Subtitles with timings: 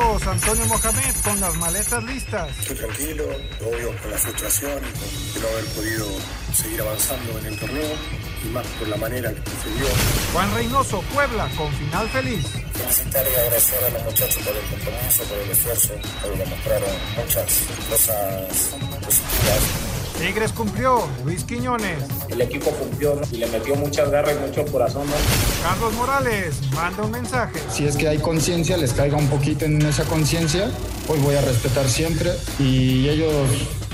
[0.00, 2.58] Antonio Mohamed con las maletas listas.
[2.60, 3.24] Estoy tranquilo,
[3.60, 6.06] obvio con la frustración y con no haber podido
[6.54, 7.92] seguir avanzando en el torneo
[8.42, 9.86] y más por la manera que sucedió.
[10.32, 12.46] Juan Reynoso, Puebla, con final feliz.
[12.72, 17.44] Felicitar y agradecer a los muchachos por el compromiso, por el esfuerzo, porque demostraron muchas
[17.90, 19.99] cosas positivas.
[20.20, 22.04] Tigres cumplió, Luis Quiñones.
[22.28, 23.22] El equipo cumplió ¿no?
[23.32, 25.06] y le metió muchas garras y mucho corazón.
[25.06, 25.14] ¿no?
[25.62, 27.58] Carlos Morales manda un mensaje.
[27.70, 30.70] Si es que hay conciencia, les caiga un poquito en esa conciencia,
[31.06, 33.32] pues voy a respetar siempre y ellos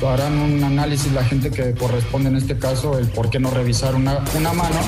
[0.04, 3.94] harán un análisis, la gente que corresponde en este caso, el por qué no revisar
[3.94, 4.80] una, una mano.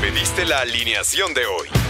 [0.00, 1.89] Pediste la alineación de hoy.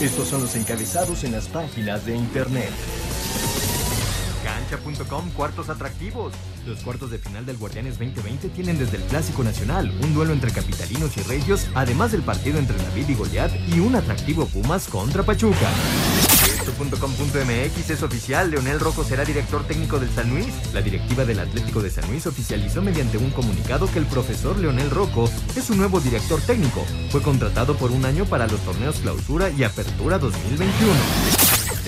[0.00, 2.70] Estos son los encabezados en las páginas de internet.
[4.42, 6.32] Cancha.com, cuartos atractivos.
[6.66, 10.52] Los cuartos de final del Guardianes 2020 tienen desde el Clásico Nacional, un duelo entre
[10.52, 15.22] capitalinos y regios, además del partido entre David y Goliat y un atractivo Pumas contra
[15.22, 15.68] Pachuca.
[16.80, 20.46] Esto.com.mx es oficial, Leonel Rojo será director técnico del San Luis.
[20.72, 24.88] La directiva del Atlético de San Luis oficializó mediante un comunicado que el profesor Leonel
[24.88, 26.86] Rojo es su nuevo director técnico.
[27.10, 30.90] Fue contratado por un año para los torneos Clausura y Apertura 2021.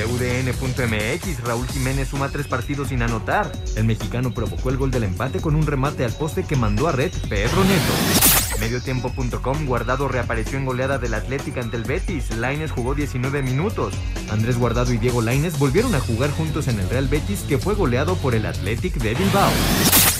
[0.02, 3.50] UDN.mx, Raúl Jiménez suma tres partidos sin anotar.
[3.76, 6.92] El mexicano provocó el gol del empate con un remate al poste que mandó a
[6.92, 8.21] red Pedro Neto.
[8.62, 12.30] Mediotiempo.com, Guardado reapareció en goleada del Atlético ante el Betis.
[12.36, 13.92] Laines jugó 19 minutos.
[14.30, 17.74] Andrés Guardado y Diego Laines volvieron a jugar juntos en el Real Betis que fue
[17.74, 19.50] goleado por el Athletic de Bilbao.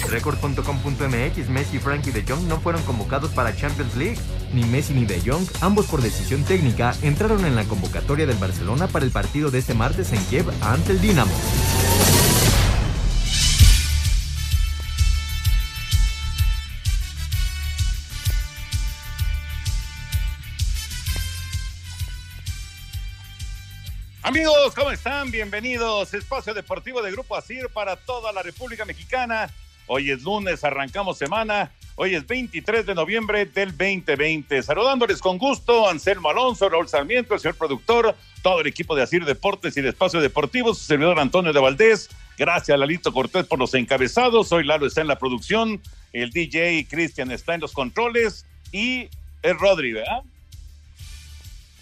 [0.08, 4.19] Record.com.mx, Messi, Frankie de Jong no fueron convocados para Champions League.
[4.52, 8.88] Ni Messi ni de Jong, ambos por decisión técnica, entraron en la convocatoria del Barcelona
[8.88, 11.32] para el partido de este martes en Kiev ante el Dinamo.
[24.25, 25.33] Amigos, ¿cómo están?
[25.33, 26.15] Bienvenidos.
[26.15, 29.50] Espacio Deportivo de Grupo Asir para toda la República Mexicana.
[29.88, 31.72] Hoy es lunes, arrancamos semana.
[31.97, 34.62] Hoy es 23 de noviembre del 2020.
[34.62, 39.25] Saludándoles con gusto, Anselmo Alonso, Raúl Sarmiento, el señor productor, todo el equipo de Asir
[39.25, 42.09] Deportes y de Espacio Deportivo, su servidor Antonio de Valdés.
[42.38, 44.53] Gracias Lalito Cortés por los encabezados.
[44.53, 45.82] Hoy Lalo está en la producción,
[46.12, 49.09] el DJ Cristian está en los controles y
[49.43, 50.22] es Rodri, ¿verdad?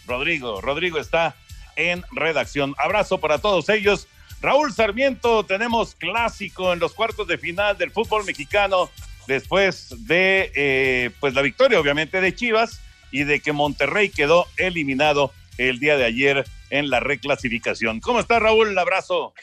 [0.07, 1.37] Rodrigo, Rodrigo está
[1.77, 2.75] en redacción.
[2.79, 4.09] Abrazo para todos ellos.
[4.41, 8.91] Raúl Sarmiento, tenemos clásico en los cuartos de final del fútbol mexicano
[9.27, 12.81] después de eh, pues la victoria obviamente de Chivas
[13.13, 18.01] y de que Monterrey quedó eliminado el día de ayer en la reclasificación.
[18.01, 18.69] ¿Cómo está Raúl?
[18.69, 19.35] Un abrazo.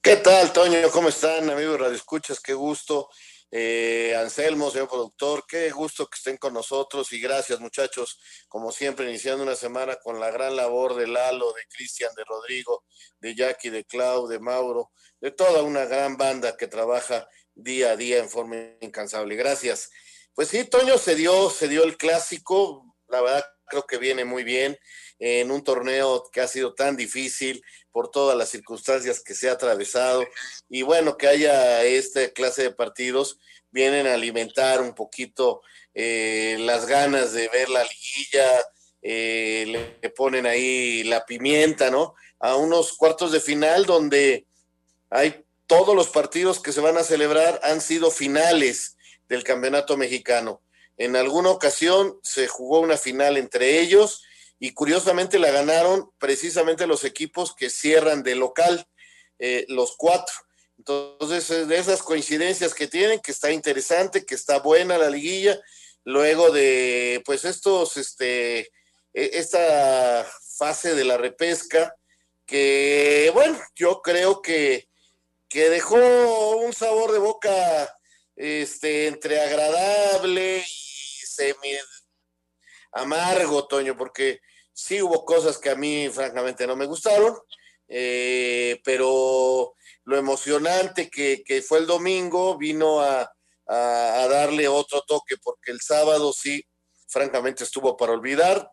[0.00, 0.78] ¿Qué tal, Toño?
[0.92, 2.40] ¿Cómo están, amigos Radio Escuchas?
[2.40, 3.08] Qué gusto.
[3.56, 9.08] Eh, Anselmo, señor productor, qué gusto que estén con nosotros y gracias muchachos, como siempre,
[9.08, 12.82] iniciando una semana con la gran labor de Lalo, de Cristian, de Rodrigo,
[13.20, 17.96] de Jackie, de Clau, de Mauro, de toda una gran banda que trabaja día a
[17.96, 19.36] día en forma incansable.
[19.36, 19.88] Gracias.
[20.34, 24.42] Pues sí, Toño se dio, se dio el clásico, la verdad creo que viene muy
[24.42, 24.76] bien
[25.18, 27.62] en un torneo que ha sido tan difícil
[27.92, 30.24] por todas las circunstancias que se ha atravesado
[30.68, 33.38] y bueno, que haya esta clase de partidos
[33.70, 35.62] vienen a alimentar un poquito
[35.94, 38.64] eh, las ganas de ver la liguilla,
[39.02, 42.14] eh, le ponen ahí la pimienta, ¿no?
[42.40, 44.46] A unos cuartos de final donde
[45.10, 48.96] hay todos los partidos que se van a celebrar han sido finales
[49.28, 50.62] del campeonato mexicano.
[50.96, 54.22] En alguna ocasión se jugó una final entre ellos
[54.58, 58.86] y curiosamente la ganaron precisamente los equipos que cierran de local,
[59.38, 60.34] eh, los cuatro.
[60.78, 65.60] Entonces, de esas coincidencias que tienen, que está interesante, que está buena la liguilla
[66.04, 68.70] luego de pues estos, este, e,
[69.12, 71.94] esta fase de la repesca,
[72.46, 74.88] que bueno, yo creo que,
[75.48, 75.96] que dejó
[76.56, 77.96] un sabor de boca
[78.36, 81.76] este, entre agradable y semi
[82.94, 84.40] amargo, Toño, porque
[84.72, 87.36] sí hubo cosas que a mí francamente no me gustaron,
[87.88, 89.74] eh, pero
[90.04, 93.30] lo emocionante que, fue el domingo vino a,
[93.66, 96.62] darle otro toque, porque el sábado sí,
[97.08, 98.70] francamente estuvo para olvidar.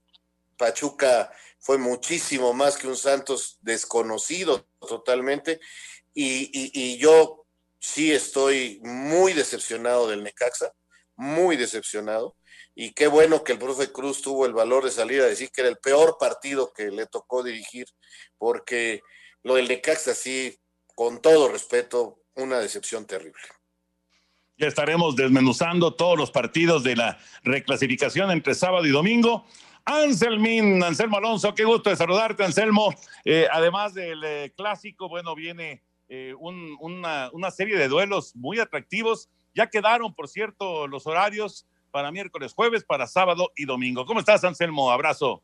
[0.57, 5.59] Pachuca fue muchísimo más que un Santos desconocido totalmente,
[6.13, 7.45] y yo
[7.79, 10.73] sí estoy muy decepcionado del Necaxa,
[11.15, 12.35] muy decepcionado
[12.75, 15.61] y qué bueno que el profe Cruz tuvo el valor de salir a decir que
[15.61, 17.85] era el peor partido que le tocó dirigir,
[18.37, 19.01] porque
[19.43, 20.57] lo del Necaxa sí,
[20.95, 23.41] con todo respeto, una decepción terrible.
[24.57, 29.45] Ya estaremos desmenuzando todos los partidos de la reclasificación entre sábado y domingo.
[29.85, 32.93] Anselmín, Anselmo Alonso, qué gusto de saludarte, Anselmo.
[33.25, 38.59] Eh, además del eh, clásico, bueno, viene eh, un, una, una serie de duelos muy
[38.59, 39.29] atractivos.
[39.55, 44.05] Ya quedaron, por cierto, los horarios para miércoles, jueves, para sábado y domingo.
[44.05, 44.91] ¿Cómo estás, Anselmo?
[44.91, 45.43] Abrazo.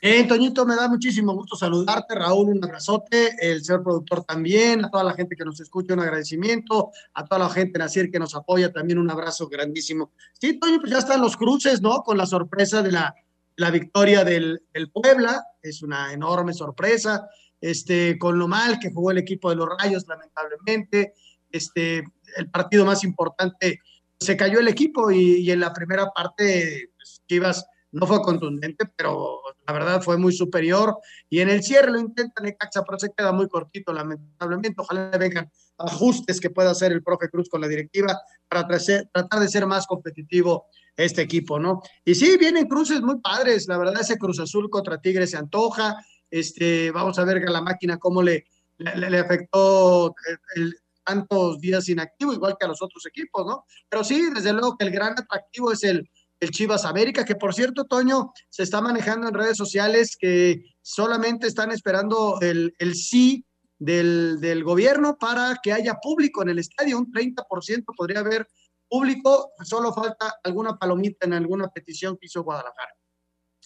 [0.00, 2.14] Eh, Toñito, me da muchísimo gusto saludarte.
[2.14, 3.34] Raúl, un abrazote.
[3.40, 4.84] El señor productor también.
[4.84, 6.92] A toda la gente que nos escucha, un agradecimiento.
[7.14, 10.12] A toda la gente en Asir que nos apoya, también un abrazo grandísimo.
[10.40, 12.02] Sí, Toño, pues ya están los cruces, ¿no?
[12.02, 13.12] Con la sorpresa de la,
[13.56, 15.44] la victoria del, del, Puebla.
[15.60, 17.28] Es una enorme sorpresa.
[17.60, 21.14] Este, con lo mal que jugó el equipo de los Rayos, lamentablemente.
[21.50, 22.04] Este,
[22.36, 23.80] el partido más importante
[24.20, 29.40] se cayó el equipo y, en la primera parte pues, Chivas no fue contundente, pero
[29.66, 30.98] la verdad fue muy superior.
[31.30, 34.74] Y en el cierre lo intenta Necaxa, pero se queda muy cortito, lamentablemente.
[34.76, 38.18] Ojalá vengan ajustes que pueda hacer el profe Cruz con la directiva
[38.48, 40.66] para tratar de ser más competitivo
[40.96, 41.80] este equipo, ¿no?
[42.04, 43.68] Y sí, vienen cruces muy padres.
[43.68, 45.96] La verdad, ese Cruz Azul contra Tigres se antoja.
[46.30, 48.44] Este, vamos a ver a la máquina cómo le,
[48.76, 50.14] le, le afectó
[50.56, 50.76] el,
[51.08, 53.64] tantos días inactivo, igual que a los otros equipos, ¿no?
[53.88, 56.08] Pero sí, desde luego que el gran atractivo es el,
[56.38, 61.46] el Chivas América, que por cierto, Toño, se está manejando en redes sociales que solamente
[61.46, 63.46] están esperando el, el sí
[63.78, 68.46] del, del, gobierno para que haya público en el estadio, un 30% podría haber
[68.88, 72.94] público, solo falta alguna palomita en alguna petición que hizo Guadalajara.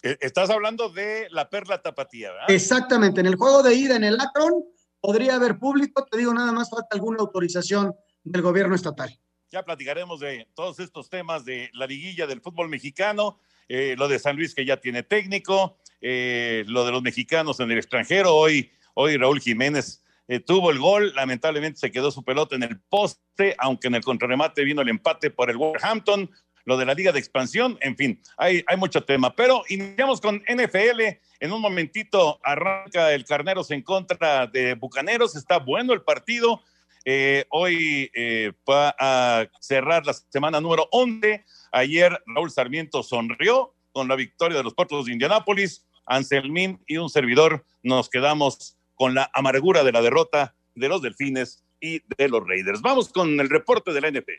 [0.02, 2.50] E, estás hablando de la perla tapatía, ¿verdad?
[2.50, 4.64] Exactamente, en el juego de ida en el Akron,
[5.02, 9.18] podría haber público, te digo, nada más falta alguna autorización del gobierno estatal.
[9.50, 14.18] Ya platicaremos de todos estos temas de la liguilla del fútbol mexicano, eh, lo de
[14.18, 18.34] San Luis que ya tiene técnico, eh, lo de los mexicanos en el extranjero.
[18.34, 22.80] Hoy, hoy Raúl Jiménez eh, tuvo el gol, lamentablemente se quedó su pelota en el
[22.80, 26.30] poste, aunque en el contrarremate vino el empate por el Wolverhampton,
[26.64, 29.34] lo de la liga de expansión, en fin, hay, hay mucho tema.
[29.34, 31.00] Pero iniciamos con NFL.
[31.40, 35.34] En un momentito arranca el Carneros en contra de Bucaneros.
[35.34, 36.62] Está bueno el partido.
[37.04, 41.44] Eh, hoy eh, va a cerrar la semana número 11.
[41.72, 45.86] Ayer Raúl Sarmiento sonrió con la victoria de los Puertos de Indianápolis.
[46.06, 51.64] Anselmín y un servidor nos quedamos con la amargura de la derrota de los Delfines
[51.80, 52.80] y de los Raiders.
[52.82, 54.32] Vamos con el reporte de la NP.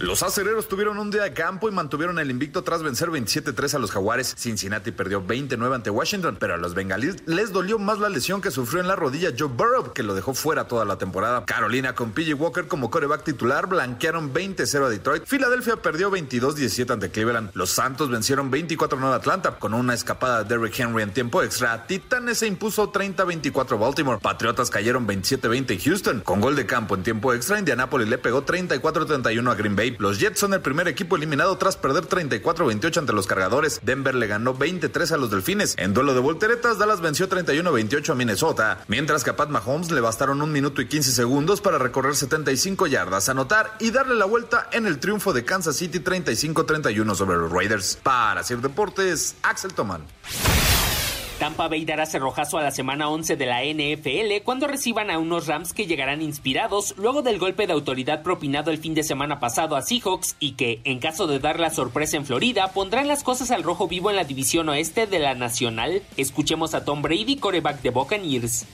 [0.00, 3.78] Los acereros tuvieron un día de campo y mantuvieron el invicto tras vencer 27-3 a
[3.80, 4.32] los jaguares.
[4.38, 8.52] Cincinnati perdió 29 ante Washington, pero a los bengalíes les dolió más la lesión que
[8.52, 11.44] sufrió en la rodilla Joe Burrow, que lo dejó fuera toda la temporada.
[11.46, 15.24] Carolina con PJ Walker como coreback titular blanquearon 20-0 a Detroit.
[15.26, 17.50] Filadelfia perdió 22-17 ante Cleveland.
[17.54, 21.88] Los Santos vencieron 24-9 a Atlanta con una escapada de Derrick Henry en tiempo extra.
[21.88, 24.18] Titanes se impuso 30-24 a Baltimore.
[24.20, 26.20] Patriotas cayeron 27-20 en Houston.
[26.20, 29.87] Con gol de campo en tiempo extra, Indianapolis le pegó 34-31 a Green Bay.
[29.98, 33.80] Los Jets son el primer equipo eliminado tras perder 34-28 ante los cargadores.
[33.82, 35.74] Denver le ganó 23 a los Delfines.
[35.78, 40.00] En duelo de volteretas, Dallas venció 31-28 a Minnesota, mientras que a Pat Mahomes le
[40.00, 44.68] bastaron un minuto y 15 segundos para recorrer 75 yardas, anotar y darle la vuelta
[44.72, 47.98] en el triunfo de Kansas City 35-31 sobre los Raiders.
[48.02, 50.02] Para hacer deportes, Axel Toman.
[51.38, 55.46] Tampa Bay dará cerrojazo a la semana 11 de la NFL cuando reciban a unos
[55.46, 59.76] Rams que llegarán inspirados luego del golpe de autoridad propinado el fin de semana pasado
[59.76, 63.52] a Seahawks y que, en caso de dar la sorpresa en Florida, pondrán las cosas
[63.52, 66.02] al rojo vivo en la división oeste de la Nacional.
[66.16, 68.66] Escuchemos a Tom Brady, coreback de Buccaneers.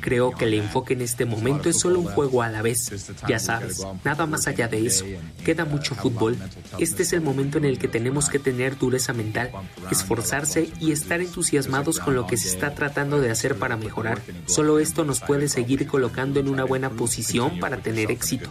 [0.00, 3.12] Creo que el enfoque en este momento es solo un juego a la vez.
[3.28, 5.04] Ya sabes, nada más allá de eso.
[5.44, 6.38] Queda mucho fútbol.
[6.78, 9.50] Este es el momento en el que tenemos que tener dureza mental
[9.94, 14.20] esforzarse y estar entusiasmados con lo que se está tratando de hacer para mejorar.
[14.46, 18.50] Solo esto nos puede seguir colocando en una buena posición para tener éxito.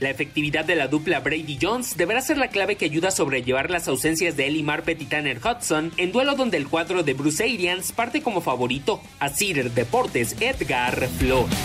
[0.00, 3.70] La efectividad de la dupla Brady Jones deberá ser la clave que ayuda a sobrellevar
[3.70, 7.44] las ausencias de Eli Marpet y Tanner Hudson en duelo donde el cuadro de Bruce
[7.44, 9.00] Arians parte como favorito.
[9.18, 11.56] A Cider Deportes, Edgar Flores.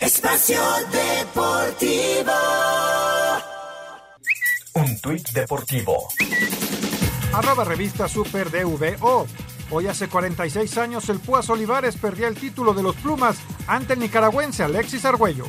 [0.00, 0.60] Espacio
[0.90, 2.32] Deportivo.
[4.74, 6.08] Un tuit deportivo.
[7.32, 9.26] Arroba revista Super DVO.
[9.70, 13.36] Hoy hace 46 años el Púas Olivares perdía el título de los Plumas
[13.66, 15.46] ante el nicaragüense Alexis Argüello.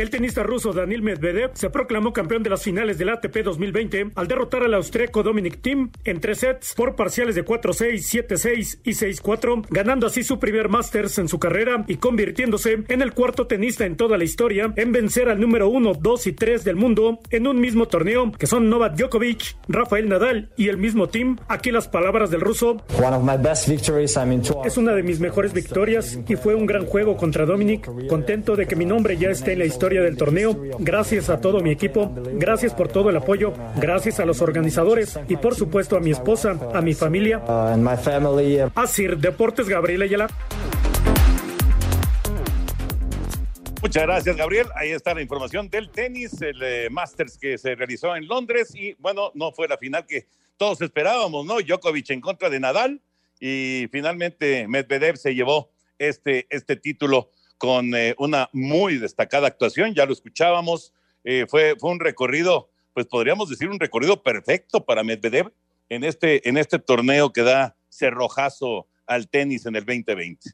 [0.00, 4.28] El tenista ruso Daniil Medvedev se proclamó campeón de las finales del ATP 2020 al
[4.28, 9.66] derrotar al austríaco Dominic Thiem en tres sets por parciales de 4-6, 7-6 y 6-4,
[9.68, 13.98] ganando así su primer Masters en su carrera y convirtiéndose en el cuarto tenista en
[13.98, 17.60] toda la historia en vencer al número 1, 2 y 3 del mundo en un
[17.60, 21.36] mismo torneo, que son Novak Djokovic, Rafael Nadal y el mismo Thiem.
[21.46, 22.78] Aquí las palabras del ruso.
[24.64, 27.86] Es una de mis mejores victorias y fue un gran juego contra Dominic.
[28.08, 30.56] Contento de que mi nombre ya esté en la historia del torneo.
[30.78, 35.36] Gracias a todo mi equipo, gracias por todo el apoyo, gracias a los organizadores y
[35.36, 37.42] por supuesto a mi esposa, a mi familia.
[38.74, 40.28] Así, Deportes Gabriel Ayala.
[43.82, 44.66] Muchas gracias, Gabriel.
[44.76, 48.92] Ahí está la información del tenis, el eh, Masters que se realizó en Londres y
[48.98, 50.26] bueno, no fue la final que
[50.58, 51.60] todos esperábamos, ¿no?
[51.60, 53.00] Djokovic en contra de Nadal
[53.40, 57.30] y finalmente Medvedev se llevó este, este título
[57.60, 63.06] con eh, una muy destacada actuación, ya lo escuchábamos, eh, fue, fue un recorrido, pues
[63.06, 65.52] podríamos decir un recorrido perfecto para Medvedev
[65.90, 70.52] en este, en este torneo que da cerrojazo al tenis en el 2020.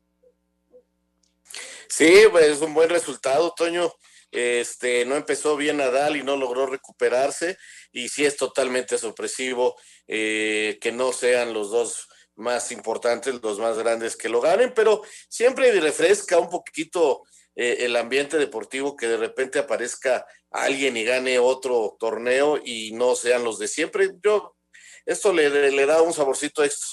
[1.88, 3.92] Sí, pues es un buen resultado, Toño.
[4.32, 7.56] Este, no empezó bien Nadal y no logró recuperarse,
[7.92, 9.76] y sí es totalmente sorpresivo
[10.08, 15.02] eh, que no sean los dos más importantes, los más grandes que lo ganen, pero
[15.28, 17.22] siempre refresca un poquito
[17.54, 23.14] eh, el ambiente deportivo que de repente aparezca alguien y gane otro torneo y no
[23.14, 24.12] sean los de siempre.
[24.22, 24.56] Yo,
[25.04, 26.88] esto le, le da un saborcito extra.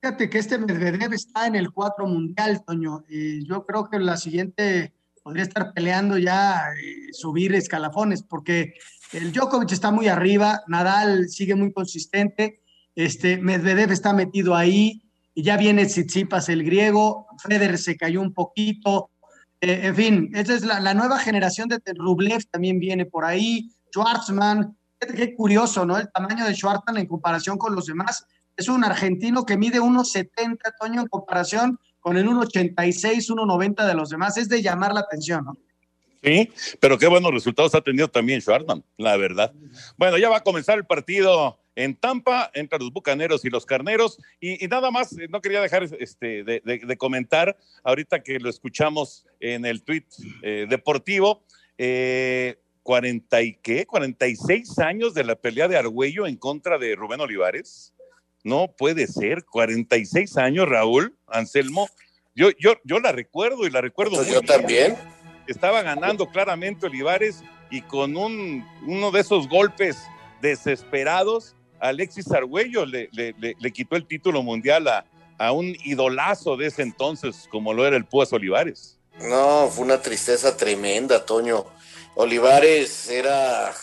[0.00, 4.92] Fíjate que este Medvedev está en el 4 mundial, Toño, yo creo que la siguiente
[5.22, 8.74] podría estar peleando ya eh, subir escalafones, porque
[9.12, 12.61] el Djokovic está muy arriba, Nadal sigue muy consistente,
[12.94, 15.02] este, Medvedev está metido ahí,
[15.34, 19.10] y ya viene Tsitsipas el griego, Federer se cayó un poquito,
[19.60, 24.76] eh, en fin, esa es la, nueva generación de Rublev también viene por ahí, Schwartzman,
[24.98, 25.98] qué curioso, ¿no?
[25.98, 30.58] El tamaño de Schwartzman en comparación con los demás, es un argentino que mide 1,70,
[30.78, 35.44] Toño, en comparación con el 1,86, 1,90 de los demás, es de llamar la atención,
[35.44, 35.56] ¿no?
[36.22, 39.52] Sí, pero qué buenos resultados ha tenido también Schwartzman, la verdad.
[39.96, 44.18] Bueno, ya va a comenzar el partido en Tampa entre los Bucaneros y los Carneros.
[44.40, 49.64] Y, nada más, eh, no quería dejar este, de, comentar, ahorita que lo escuchamos en
[49.64, 50.06] el tuit
[50.42, 51.42] eh, deportivo,
[51.78, 57.20] eh, 40 y qué, 46 años de la pelea de Argüello en contra de Rubén
[57.20, 57.94] Olivares.
[58.44, 61.88] No puede ser, 46 años, Raúl, Anselmo.
[62.34, 64.96] Yo, yo, yo la recuerdo y la recuerdo pues Yo también.
[65.46, 70.02] Estaba ganando claramente Olivares y con un, uno de esos golpes
[70.40, 77.48] desesperados Alexis Argüello le, le, quitó el título mundial a, un idolazo de ese entonces,
[77.50, 78.96] como lo era el Púas Olivares.
[79.20, 81.66] No, fue una tristeza tremenda, Toño.
[82.14, 83.74] Olivares era,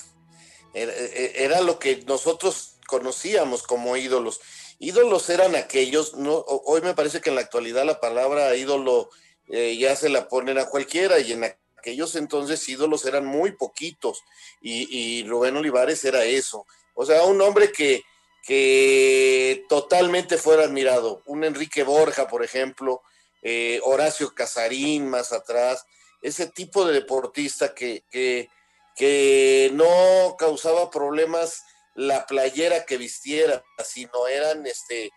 [0.74, 4.40] era, lo que nosotros conocíamos como ídolos.
[4.80, 9.10] Ídolos eran aquellos, no, hoy me parece que en la actualidad la palabra ídolo
[9.50, 11.44] eh, ya se la ponen a cualquiera y en
[11.78, 14.24] aquellos entonces ídolos eran muy poquitos
[14.62, 16.66] y, y Rubén Olivares era eso
[17.02, 18.04] o sea, un hombre que,
[18.46, 21.22] que totalmente fuera admirado.
[21.28, 23.02] Un Enrique Borja, por ejemplo,
[23.42, 25.86] eh, Horacio Casarín más atrás,
[26.22, 28.50] ese tipo de deportista que, que,
[28.98, 31.64] que no causaba problemas
[31.96, 35.10] la playera que vistiera, sino eran este,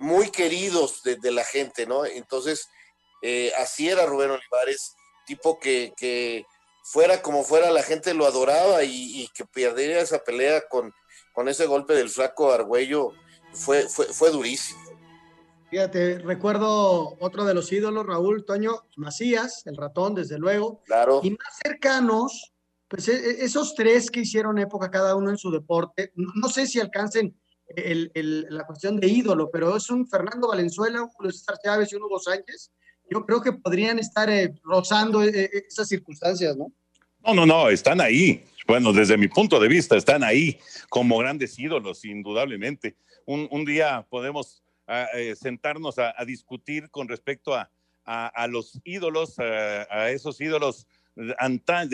[0.00, 2.04] muy queridos de, la gente, ¿no?
[2.04, 2.68] Entonces,
[3.22, 6.44] eh, así era Rubén Olivares, tipo que, que,
[6.82, 10.92] fuera como fuera, la gente lo adoraba y, y que perdería esa pelea con,
[11.38, 13.12] con ese golpe del flaco Argüello
[13.52, 14.80] fue, fue, fue durísimo.
[15.70, 20.82] Fíjate, recuerdo otro de los ídolos, Raúl Toño Macías, el ratón, desde luego.
[20.84, 21.20] Claro.
[21.22, 22.52] Y más cercanos,
[22.88, 26.66] pues e, e, esos tres que hicieron época cada uno en su deporte, no, sé
[26.66, 28.10] si alcancen el,
[28.50, 32.02] la cuestión de ídolo, pero es un Fernando Valenzuela, un Julio César Chávez y un
[32.02, 32.72] Hugo Sánchez.
[33.08, 36.72] Yo creo que podrían estar eh, rozando eh, eh, esas circunstancias, ¿no?
[37.24, 38.44] No, no, no, están ahí.
[38.68, 40.58] Bueno, desde mi punto de vista, están ahí
[40.90, 42.96] como grandes ídolos, indudablemente.
[43.24, 47.70] Un, día podemos ah, eh, sentarnos a, discutir con respecto a,
[48.04, 51.34] a, los ídolos, a, esos ídolos de,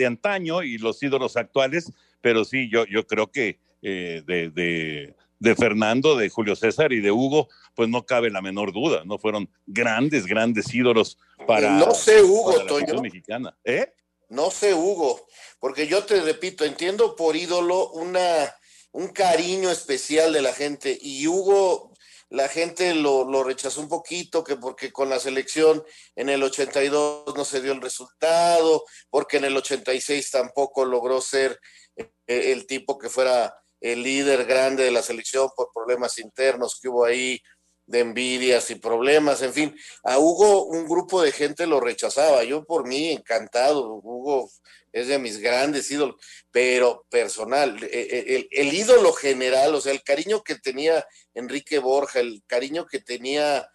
[0.05, 6.17] antaño y los ídolos actuales, pero sí, yo, yo creo que eh, de, de, Fernando,
[6.17, 9.17] de Julio César y de Hugo, pues no cabe la menor duda, ¿no?
[9.17, 11.17] Fueron grandes, grandes ídolos
[11.47, 13.01] para, no sé, Hugo, la Toño.
[13.01, 13.55] mexicana.
[13.63, 13.93] ¿Eh?
[14.29, 15.27] No sé, Hugo,
[15.59, 18.55] porque yo te repito, entiendo por ídolo una,
[18.91, 21.95] un cariño especial de la gente y Hugo
[22.29, 25.83] la gente lo, rechazó un poquito, que porque con la selección
[26.15, 31.59] en el 82 no se dio el resultado, porque en el 86 tampoco logró ser
[31.95, 36.89] eh, el tipo que fuera el líder grande de la selección por problemas internos que
[36.89, 37.39] hubo ahí
[37.87, 42.63] de envidias y problemas, en fin, a Hugo un grupo de gente lo rechazaba, yo
[42.65, 44.49] por mí encantado, Hugo
[44.91, 46.15] es de mis grandes ídolos,
[46.51, 51.79] pero personal, e, e, el, el, ídolo general, o sea, el cariño que tenía Enrique
[51.79, 53.69] Borja, el cariño que tenía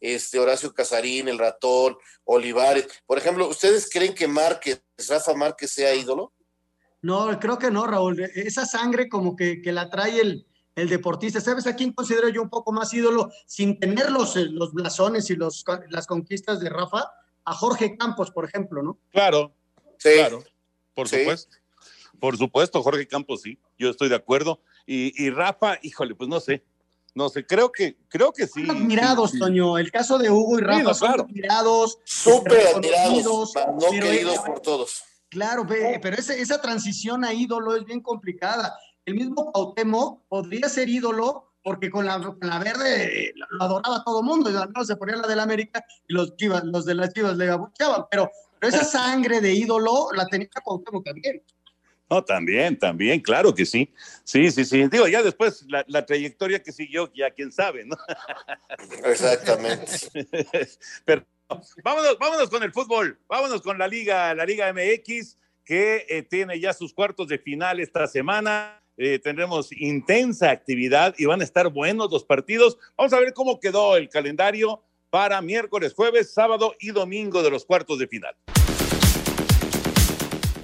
[0.00, 5.94] este Horacio Casarín, el ratón, Olivares, por ejemplo, ¿ustedes creen que Márquez, Rafa Márquez sea
[5.94, 6.32] ídolo?
[7.00, 10.46] No, creo que no, Raúl, esa sangre como que, que la trae el,
[10.76, 11.40] el deportista.
[11.40, 15.34] ¿Sabes a quién considero yo un poco más ídolo sin tener los, los blasones y
[15.34, 17.10] los, las conquistas de Rafa?
[17.44, 18.98] A Jorge Campos, por ejemplo, ¿no?
[19.12, 19.54] Claro,
[19.98, 20.10] sí.
[20.14, 20.42] claro.
[20.94, 21.56] Por supuesto.
[22.18, 24.60] Por supuesto, Jorge Campos, sí, yo estoy de acuerdo.
[24.86, 26.64] Y, Rafa, híjole, pues no sé.
[27.14, 28.66] No sé, creo que, creo que sí.
[28.66, 29.78] Son admirados, Toño.
[29.78, 31.98] El caso de Hugo y Rafa son admirados.
[32.04, 35.02] Súper admirados, no queridos por todos.
[35.28, 38.76] Claro, pero esa transición a ídolo es bien complicada.
[39.06, 44.50] El mismo Pautemo podría ser ídolo porque con la, verde lo adoraba todo el mundo,
[44.50, 47.48] y no se ponía la del América y los chivas, los de las chivas le
[47.50, 51.42] abucheaban, pero pero esa sangre de ídolo la tenía Cuauhtémoc también.
[52.08, 53.92] No, también, también, claro que sí.
[54.22, 54.86] Sí, sí, sí.
[54.88, 57.96] Digo, ya después la, trayectoria que siguió, ya quién sabe, ¿no?
[59.04, 59.86] Exactamente.
[61.04, 61.26] Pero
[61.82, 66.60] vámonos, vámonos con el fútbol, vámonos con la Liga, la Liga MX, que eh, tiene
[66.60, 68.80] ya sus cuartos de final esta semana.
[68.96, 72.78] Eh, tendremos intensa actividad y van a estar buenos los partidos.
[72.96, 77.64] Vamos a ver cómo quedó el calendario para miércoles, jueves, sábado y domingo de los
[77.64, 78.34] cuartos de final.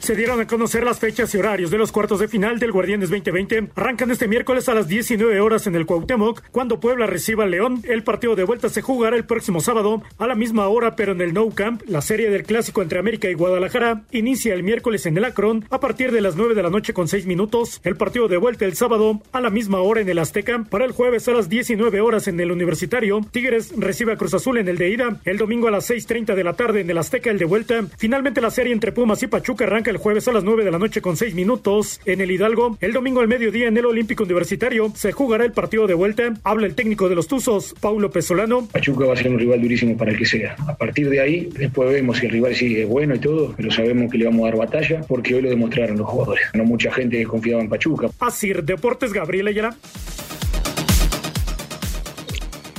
[0.03, 3.09] Se dieron a conocer las fechas y horarios de los cuartos de final del Guardianes
[3.09, 3.69] 2020.
[3.77, 7.83] Arrancan este miércoles a las 19 horas en el Cuauhtémoc, cuando Puebla reciba al León.
[7.85, 11.21] El partido de vuelta se jugará el próximo sábado a la misma hora, pero en
[11.21, 11.83] el No Camp.
[11.87, 15.79] La serie del clásico entre América y Guadalajara inicia el miércoles en el Akron a
[15.79, 17.81] partir de las 9 de la noche con 6 minutos.
[17.85, 20.65] El partido de vuelta el sábado a la misma hora en el Azteca.
[20.69, 23.21] Para el jueves a las 19 horas en el Universitario.
[23.31, 25.21] Tigres recibe a Cruz Azul en el de ida.
[25.25, 27.85] El domingo a las 6:30 de la tarde en el Azteca el de vuelta.
[27.99, 30.79] Finalmente la serie entre Pumas y Pachuca arranca el jueves a las 9 de la
[30.79, 32.77] noche con 6 minutos en el Hidalgo.
[32.81, 36.35] El domingo al mediodía en el Olímpico Universitario se jugará el partido de vuelta.
[36.43, 38.67] Habla el técnico de los Tuzos, Paulo Pesolano.
[38.67, 40.57] Pachuca va a ser un rival durísimo para el que sea.
[40.67, 44.11] A partir de ahí, después vemos si el rival sigue bueno y todo, pero sabemos
[44.11, 46.43] que le vamos a dar batalla porque hoy lo demostraron los jugadores.
[46.55, 48.09] No mucha gente confiaba en Pachuca.
[48.19, 49.77] Así, Deportes Gabriel Ayala.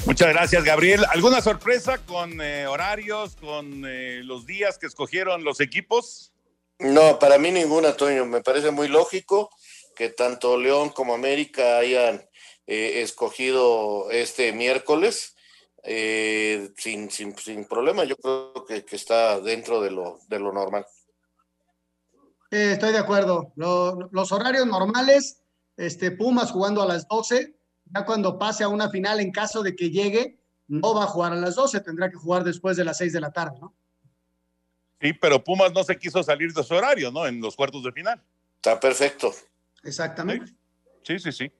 [0.06, 1.06] Muchas gracias, Gabriel.
[1.14, 6.33] ¿Alguna sorpresa con eh, horarios, con eh, los días que escogieron los equipos?
[6.84, 8.26] No, para mí ninguna, Toño.
[8.26, 9.50] Me parece muy lógico
[9.96, 12.28] que tanto León como América hayan
[12.68, 15.34] eh, escogido este miércoles
[15.84, 18.04] eh, sin, sin, sin, problema.
[18.04, 20.86] Yo creo que, está dentro de lo, de lo normal.
[22.52, 23.54] estoy de acuerdo.
[23.56, 25.42] los horarios normales,
[25.78, 29.74] este, Pumas jugando a las 12, ya cuando pase a una final, en caso de
[29.74, 32.98] que llegue, no va a jugar a las 12, tendrá que jugar después de las
[32.98, 33.74] 6 de la tarde, ¿no?
[35.04, 37.28] Sí, pero Pumas no se quiso salir de su horario, ¿no?
[37.28, 38.24] En los cuartos de final.
[38.56, 39.34] Está perfecto.
[39.84, 40.54] Exactamente.
[41.04, 41.52] Sí, sí, sí.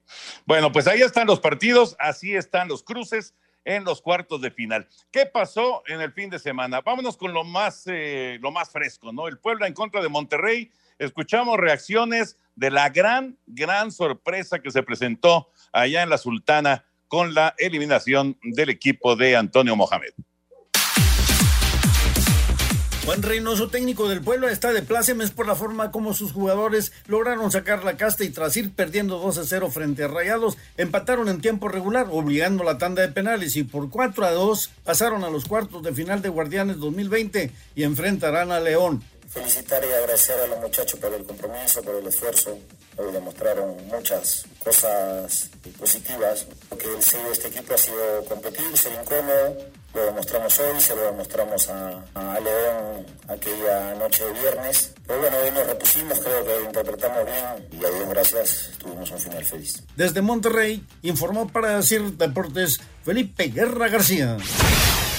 [0.46, 3.34] Bueno, pues ahí están los partidos, así están los cruces
[3.66, 4.88] en los cuartos de final.
[5.10, 6.80] ¿Qué pasó en el fin de semana?
[6.80, 9.28] Vámonos con lo más, eh, lo más fresco, ¿no?
[9.28, 10.70] El Puebla en contra de Monterrey.
[10.98, 17.34] Escuchamos reacciones de la gran, gran sorpresa que se presentó allá en la Sultana con
[17.34, 20.14] la eliminación del equipo de Antonio Mohamed.
[23.04, 27.50] Juan Reynoso, técnico del pueblo, está de plácemes por la forma como sus jugadores lograron
[27.50, 31.42] sacar la casta y tras ir perdiendo 2 a 0 frente a Rayados, empataron en
[31.42, 35.44] tiempo regular, obligando la tanda de penales y por 4 a 2 pasaron a los
[35.44, 39.02] cuartos de final de Guardianes 2020 y enfrentarán a León.
[39.34, 42.56] Felicitar y agradecer a los muchachos por el compromiso, por el esfuerzo.
[42.96, 46.46] Hoy demostraron muchas cosas positivas.
[46.70, 49.56] Lo que el sello de este equipo ha sido competir, ser incómodo.
[49.92, 54.92] Lo demostramos hoy, se lo demostramos a, a León aquella noche de viernes.
[55.06, 59.18] Pero bueno, hoy nos repusimos, creo que interpretamos bien y a Dios gracias tuvimos un
[59.18, 59.82] final feliz.
[59.96, 64.36] Desde Monterrey informó para decir Deportes Felipe Guerra García.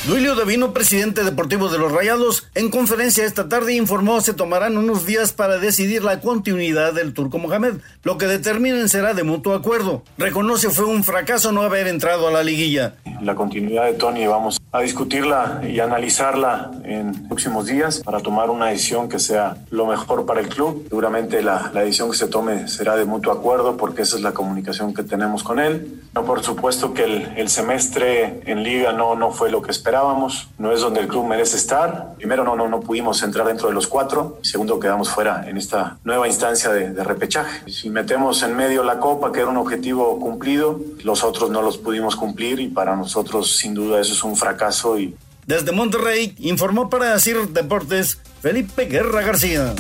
[0.08, 5.08] Duilio Davino, presidente deportivo de los Rayados, en conferencia esta tarde informó se tomarán unos
[5.08, 7.78] días para decidir la continuidad del Turco Mohamed.
[8.04, 10.04] Lo que determinen será de mutuo acuerdo.
[10.20, 12.98] Reconoce fue un fracaso no haber entrado a la liguilla.
[13.24, 18.68] La continuidad de Tony vamos a discutirla y analizarla en próximos días para tomar una
[18.68, 20.86] decisión que sea lo mejor para el club.
[20.90, 24.34] Seguramente la, la decisión que se tome será de mutuo acuerdo porque esa es la
[24.34, 26.02] comunicación que tenemos con él.
[26.14, 30.50] No, por supuesto que el, el semestre en liga no, no fue lo que esperábamos
[30.58, 32.16] no es donde el club merece estar.
[32.18, 34.40] Primero, no, no, no pudimos entrar dentro de los cuatro.
[34.42, 37.70] Segundo, quedamos fuera en esta nueva instancia de, de repechaje.
[37.72, 41.78] Si metemos en medio la Copa, que era un objetivo cumplido, los otros no los
[41.78, 44.65] pudimos cumplir y para nosotros, sin duda, eso es un fracaso.
[44.98, 45.16] Y...
[45.46, 49.74] Desde Monterrey, informó para decir Deportes Felipe Guerra García.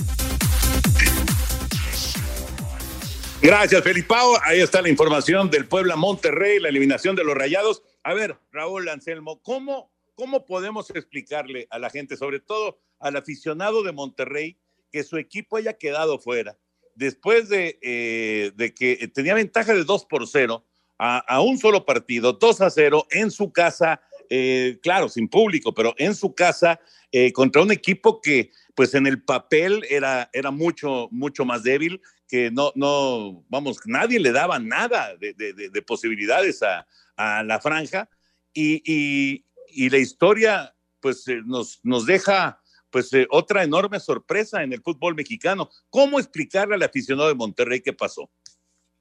[3.41, 4.33] Gracias, Felipao.
[4.43, 7.83] Ahí está la información del Puebla Monterrey, la eliminación de los Rayados.
[8.03, 13.83] A ver, Raúl Anselmo, ¿cómo ¿cómo podemos explicarle a la gente, sobre todo al aficionado
[13.83, 14.57] de Monterrey,
[14.91, 16.57] que su equipo haya quedado fuera?
[16.95, 20.65] Después de, eh, de que tenía ventaja de 2 por 0
[20.97, 25.93] a, un solo partido, 2 a 0 en su casa, eh, claro, sin público, pero
[25.97, 26.79] en su casa,
[27.11, 32.01] eh, contra un equipo que, pues en el papel era, era mucho, mucho más débil,
[32.27, 38.09] que no, no, vamos, nadie le daba nada de, de, posibilidades a, a, la franja.
[38.53, 39.43] Y,
[39.75, 42.59] y la historia pues eh, nos, nos deja
[42.89, 45.69] pues otra enorme sorpresa en el fútbol mexicano.
[45.89, 48.31] ¿Cómo explicarle al aficionado de Monterrey qué pasó?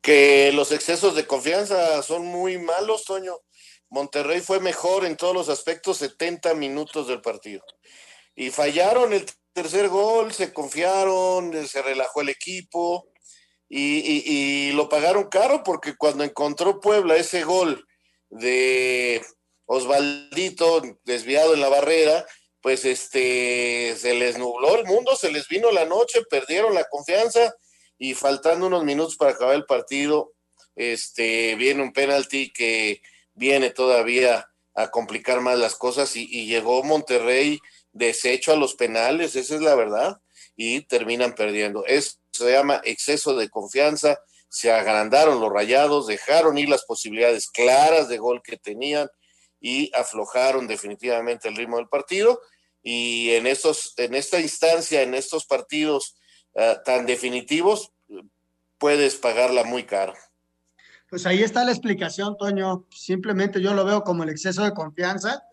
[0.01, 3.37] Que los excesos de confianza son muy malos, Toño.
[3.95, 7.65] Monterrey fue mejor en todos los aspectos 70 minutos del partido.
[8.35, 13.09] Y fallaron el tercer gol, se confiaron, se relajó el equipo
[13.69, 17.87] y, lo pagaron caro porque cuando encontró Puebla ese gol
[18.31, 19.25] de
[19.67, 22.27] Osvaldito desviado en la barrera,
[22.61, 27.55] pues este se les nubló el mundo, se les vino la noche, perdieron la confianza
[27.97, 30.33] y faltando unos minutos para acabar el partido,
[30.75, 33.01] este viene un penalti que
[33.35, 37.61] viene todavía a complicar más las cosas y, llegó Monterrey
[37.93, 40.21] deshecho a los penales, esa es la verdad,
[40.57, 41.85] y terminan perdiendo.
[41.87, 44.19] Eso se llama exceso de confianza,
[44.49, 49.09] se agrandaron los rayados, dejaron ir las posibilidades claras de gol que tenían,
[49.65, 52.39] y aflojaron definitivamente el ritmo del partido.
[52.83, 56.17] Y en, estos, en esta instancia, en estos partidos
[56.53, 57.91] uh, tan definitivos,
[58.77, 60.13] puedes pagarla muy caro.
[61.15, 62.87] Pues ahí está la explicación, Toño.
[62.91, 65.45] Simplemente yo lo veo como el exceso de confianza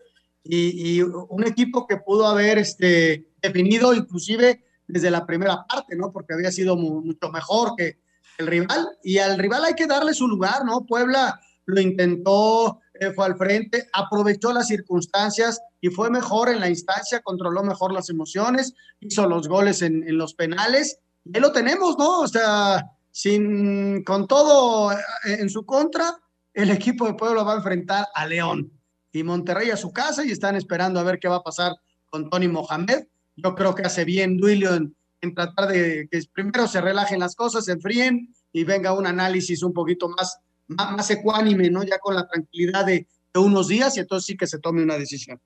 [0.42, 6.10] y, un equipo que pudo haber este, definido inclusive desde la primera parte, ¿no?
[6.10, 8.00] Porque había sido mucho mejor que
[8.38, 10.84] el rival y al rival hay que darle su lugar, ¿no?
[10.84, 16.70] Puebla lo intentó, eh, fue al frente, aprovechó las circunstancias y fue mejor en la
[16.70, 20.98] instancia, controló mejor las emociones, hizo los goles en, los penales.
[21.24, 22.22] Y lo tenemos, ¿no?
[22.22, 24.90] O sea, sin, con todo
[25.24, 26.18] en su contra,
[26.52, 28.72] el equipo de Puebla va a enfrentar a León
[29.12, 31.72] y Monterrey a su casa y están esperando a ver qué va a pasar
[32.10, 33.04] con Tony Mohamed.
[33.36, 37.36] Yo creo que hace bien Duilio en, en, tratar de que primero se relajen las
[37.36, 41.82] cosas, se enfríen y venga un análisis un poquito más más, más ecuánime, ¿no?
[41.82, 44.98] Ya con la tranquilidad de, de, unos días y entonces sí que se tome una
[44.98, 45.40] decisión.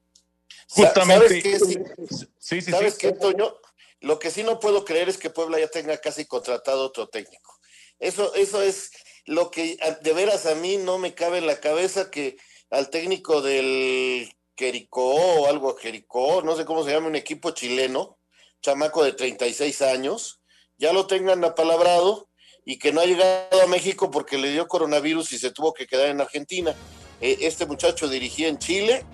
[0.68, 1.28] Justamente.
[1.28, 3.54] ¿Sabes qué, sí, sí, sí, ¿Sabes qué, Toño?
[4.00, 7.55] Lo que sí no puedo creer es que Puebla ya tenga casi contratado otro técnico.
[7.98, 8.90] Eso, eso es
[9.24, 12.36] lo que de veras a mí no me cabe en la cabeza que
[12.70, 18.18] al técnico del Quericó o algo Quericó, no sé cómo se llama, un equipo chileno,
[18.62, 20.40] chamaco de 36 años,
[20.78, 22.28] ya lo tengan apalabrado
[22.64, 25.86] y que no ha llegado a México porque le dio coronavirus y se tuvo que
[25.86, 26.74] quedar en Argentina.
[27.20, 29.04] Eh, este muchacho dirigía en Chile,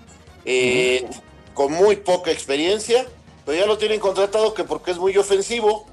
[0.45, 1.07] eh,
[1.55, 3.07] con muy poca experiencia,
[3.45, 5.87] pero ya lo tienen contratado que porque es muy ofensivo.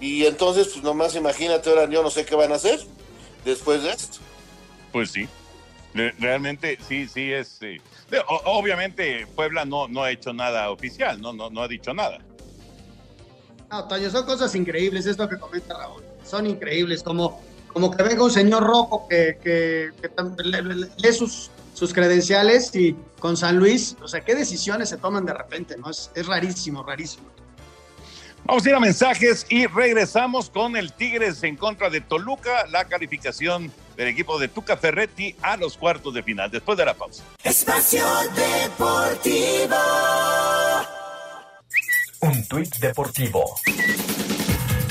[0.00, 2.80] Y entonces, pues nomás imagínate, ahora yo no sé qué van a hacer
[3.44, 4.18] después de esto.
[4.92, 5.28] Pues sí,
[5.94, 7.48] realmente sí, sí es...
[7.48, 7.80] Sí.
[8.44, 12.18] Obviamente Puebla no, no ha hecho nada oficial, no, no, no ha dicho nada.
[13.70, 17.40] No, Toño, son cosas increíbles esto que comenta Raúl son increíbles, como,
[17.72, 23.36] como que venga un señor rojo que, que, que lee sus, sus credenciales y con
[23.36, 25.90] San Luis, o sea, qué decisiones se toman de repente, ¿no?
[25.90, 27.26] Es, es rarísimo, rarísimo.
[28.46, 32.84] Vamos a ir a mensajes y regresamos con el Tigres en contra de Toluca, la
[32.84, 37.24] calificación del equipo de Tuca Ferretti a los cuartos de final, después de la pausa.
[37.42, 38.04] Espacio
[38.36, 39.76] Deportivo.
[42.20, 43.44] Un tuit deportivo.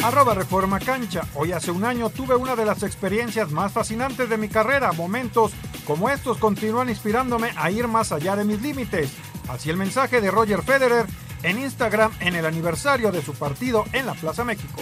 [0.03, 1.21] Arroba Reforma Cancha.
[1.35, 4.91] Hoy hace un año tuve una de las experiencias más fascinantes de mi carrera.
[4.93, 5.51] Momentos
[5.85, 9.11] como estos continúan inspirándome a ir más allá de mis límites.
[9.47, 11.05] Así el mensaje de Roger Federer
[11.43, 14.81] en Instagram en el aniversario de su partido en la Plaza México.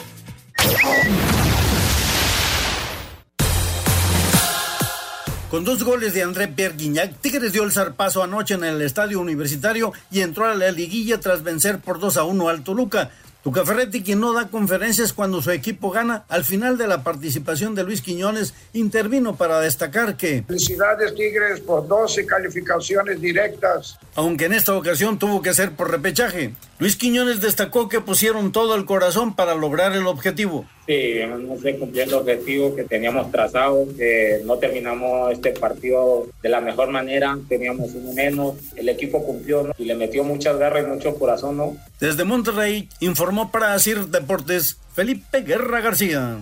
[5.52, 9.20] Con dos goles de André Pierre Guignac, Tigres dio el zarpazo anoche en el estadio
[9.20, 13.12] universitario y entró a la liguilla tras vencer por 2 a 1 al Toluca.
[13.44, 17.74] Tuca Ferretti, quien no da conferencias cuando su equipo gana, al final de la participación
[17.74, 20.44] de Luis Quiñones, intervino para destacar que...
[20.44, 23.98] Felicidades Tigres por 12 calificaciones directas.
[24.14, 26.54] Aunque en esta ocasión tuvo que ser por repechaje.
[26.78, 30.68] Luis Quiñones destacó que pusieron todo el corazón para lograr el objetivo.
[30.92, 36.50] Sí, no sé, cumpliendo el objetivo que teníamos trazado, que no terminamos este partido de
[36.50, 39.74] la mejor manera, teníamos uno menos, el equipo cumplió ¿no?
[39.78, 41.78] y le metió muchas garras y mucho corazón, ¿no?
[42.02, 46.40] Desde Monterrey informó para Asir Deportes Felipe Guerra García.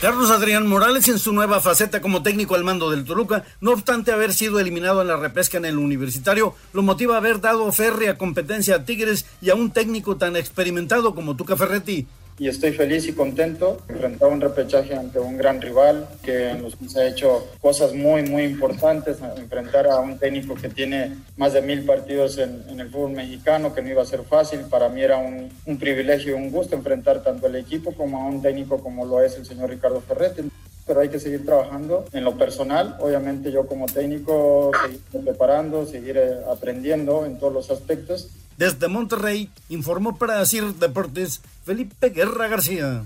[0.00, 4.10] Carlos Adrián Morales en su nueva faceta como técnico al mando del Toluca, no obstante
[4.10, 8.18] haber sido eliminado en la repesca en el universitario, lo motiva a haber dado férrea
[8.18, 13.06] competencia a Tigres y a un técnico tan experimentado como Tuca Ferretti y estoy feliz
[13.06, 13.78] y contento.
[13.88, 19.18] Enfrentar un repechaje ante un gran rival que nos ha hecho cosas muy, muy importantes.
[19.36, 23.74] Enfrentar a un técnico que tiene más de mil partidos en, en el fútbol mexicano,
[23.74, 24.60] que no iba a ser fácil.
[24.70, 28.26] Para mí era un, un privilegio y un gusto enfrentar tanto al equipo como a
[28.26, 30.42] un técnico como lo es el señor Ricardo Ferretti
[30.86, 32.96] pero hay que seguir trabajando en lo personal.
[33.00, 39.50] Obviamente yo como técnico seguir preparando, seguir eh, aprendiendo en todos los aspectos desde Monterrey,
[39.68, 43.04] informó para decir Deportes Felipe Guerra García.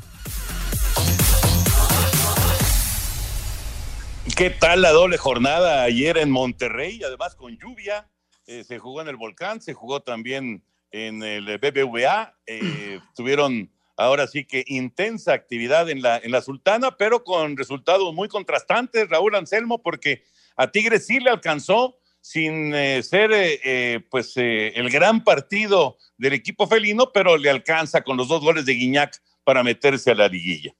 [4.37, 7.03] ¿Qué tal la doble jornada ayer en Monterrey?
[7.03, 8.09] Además con lluvia,
[8.47, 14.29] eh, se jugó en el Volcán, se jugó también en el BBVA, eh, tuvieron ahora
[14.29, 19.35] sí que intensa actividad en la, en la Sultana, pero con resultados muy contrastantes, Raúl
[19.35, 20.23] Anselmo, porque
[20.57, 21.98] a Tigres sí le alcanzó
[22.29, 28.03] sin eh, ser eh, eh, pues el gran partido del equipo felino, pero le alcanza
[28.03, 30.75] con los dos goles de Guiñac para meterse a la liguilla.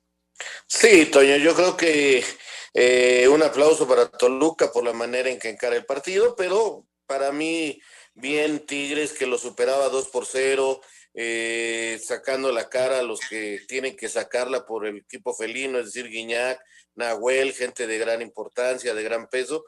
[0.67, 2.23] Sí, Toño, yo creo que
[3.31, 7.81] un aplauso para Toluca por la manera en que encara el partido, pero para mí,
[8.13, 10.83] bien Tigres que lo superaba 2 por 0,
[11.99, 16.11] sacando la cara a los que tienen que sacarla por el equipo felino, es decir,
[16.11, 16.61] Guiñac,
[16.95, 19.65] Nahuel, gente de gran importancia, de gran peso,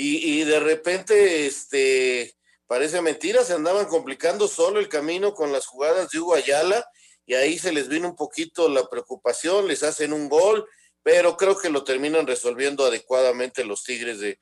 [0.00, 2.36] y, de repente, este,
[2.68, 6.88] parece mentira, se andaban complicando solo el camino con las jugadas de Hugo Ayala
[7.26, 10.68] y ahí se les vino un poquito la preocupación, les hacen un gol,
[11.02, 14.38] pero creo que lo terminan resolviendo adecuadamente los Tigres de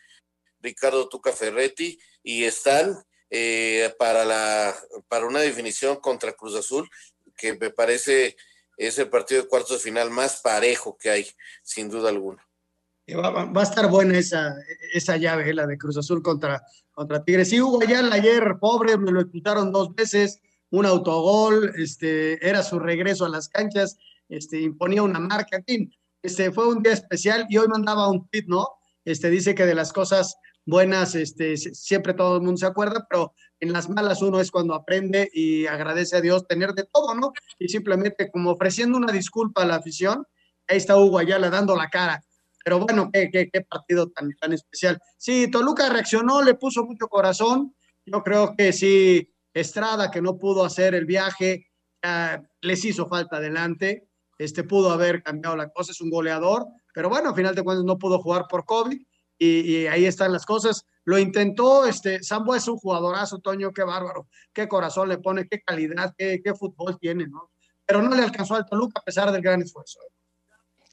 [0.60, 2.94] Ricardo Tuca Ferretti y están
[3.30, 6.86] eh, para, la, para una definición contra Cruz Azul,
[7.34, 8.36] que me parece
[8.76, 11.30] es el partido de cuartos de final más parejo que hay,
[11.62, 12.45] sin duda alguna.
[13.14, 14.56] Va, a estar buena esa,
[14.92, 17.50] esa llave, la de Cruz Azul contra, contra Tigres.
[17.50, 20.40] Sí, Hugo Ayala ayer, pobre, me lo expulsaron dos veces,
[20.70, 23.96] un autogol, este, era su regreso a las canchas,
[24.28, 28.28] este, imponía una marca, en fin, este, fue un día especial y hoy mandaba un
[28.28, 28.66] tweet, ¿no?
[29.04, 33.34] Este, dice que de las cosas buenas, este, siempre todo el mundo se acuerda, pero
[33.60, 37.32] en las malas uno es cuando aprende y agradece a Dios tener de todo, ¿no?
[37.60, 40.26] Y simplemente como ofreciendo una disculpa a la afición,
[40.66, 42.25] ahí está Hugo Ayala dando la cara
[42.66, 45.00] pero bueno, qué, partido tan, tan especial.
[45.16, 47.76] Sí, Toluca reaccionó, le puso mucho corazón.
[48.04, 51.68] Yo creo que sí, Estrada, que no pudo hacer el viaje,
[52.62, 54.08] les hizo falta adelante.
[54.36, 57.84] Este pudo haber cambiado la cosa, es un goleador, pero bueno, al final de cuentas
[57.84, 59.00] no pudo jugar por COVID
[59.38, 60.84] y, ahí están las cosas.
[61.04, 65.60] Lo intentó, este, Sambo es un jugadorazo, Toño, qué bárbaro, qué corazón le pone, qué
[65.60, 67.52] calidad, qué, qué fútbol tiene, ¿no?
[67.86, 70.00] Pero no le alcanzó al Toluca a pesar del gran esfuerzo.
[70.02, 70.15] ¿eh?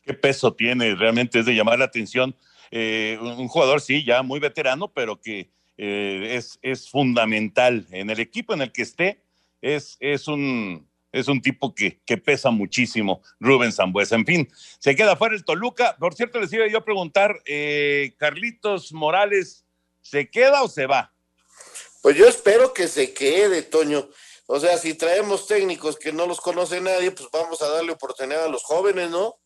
[0.03, 2.35] Qué peso tiene, realmente es de llamar la atención.
[2.71, 8.19] Eh, un jugador, sí, ya muy veterano, pero que eh, es, es fundamental en el
[8.19, 9.21] equipo en el que esté.
[9.61, 14.15] Es, es, un, es un tipo que, que pesa muchísimo, Rubén Zambuesa.
[14.15, 15.95] En fin, se queda fuera el Toluca.
[15.97, 19.65] Por cierto, les iba yo a preguntar, eh, Carlitos Morales,
[20.01, 21.13] ¿se queda o se va?
[22.01, 24.09] Pues yo espero que se quede, Toño.
[24.47, 28.43] O sea, si traemos técnicos que no los conoce nadie, pues vamos a darle oportunidad
[28.43, 29.37] a los jóvenes, ¿no?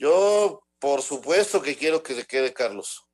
[0.00, 3.06] Yo, por supuesto que quiero que se quede Carlos.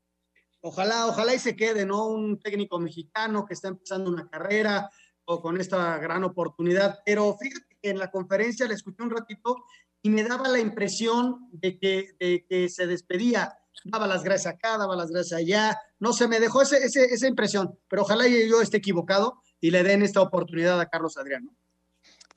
[0.61, 2.07] Ojalá, ojalá y se quede, ¿no?
[2.07, 4.89] Un técnico mexicano que está empezando una carrera,
[5.25, 7.01] o con esta gran oportunidad.
[7.05, 9.65] Pero fíjate que en la conferencia le escuché un ratito
[10.01, 14.79] y me daba la impresión de que, de que se despedía, daba las gracias acá,
[14.79, 18.63] daba las gracias allá, no se me dejó ese, ese, esa impresión, pero ojalá yo
[18.63, 21.53] esté equivocado y le den esta oportunidad a Carlos Adriano.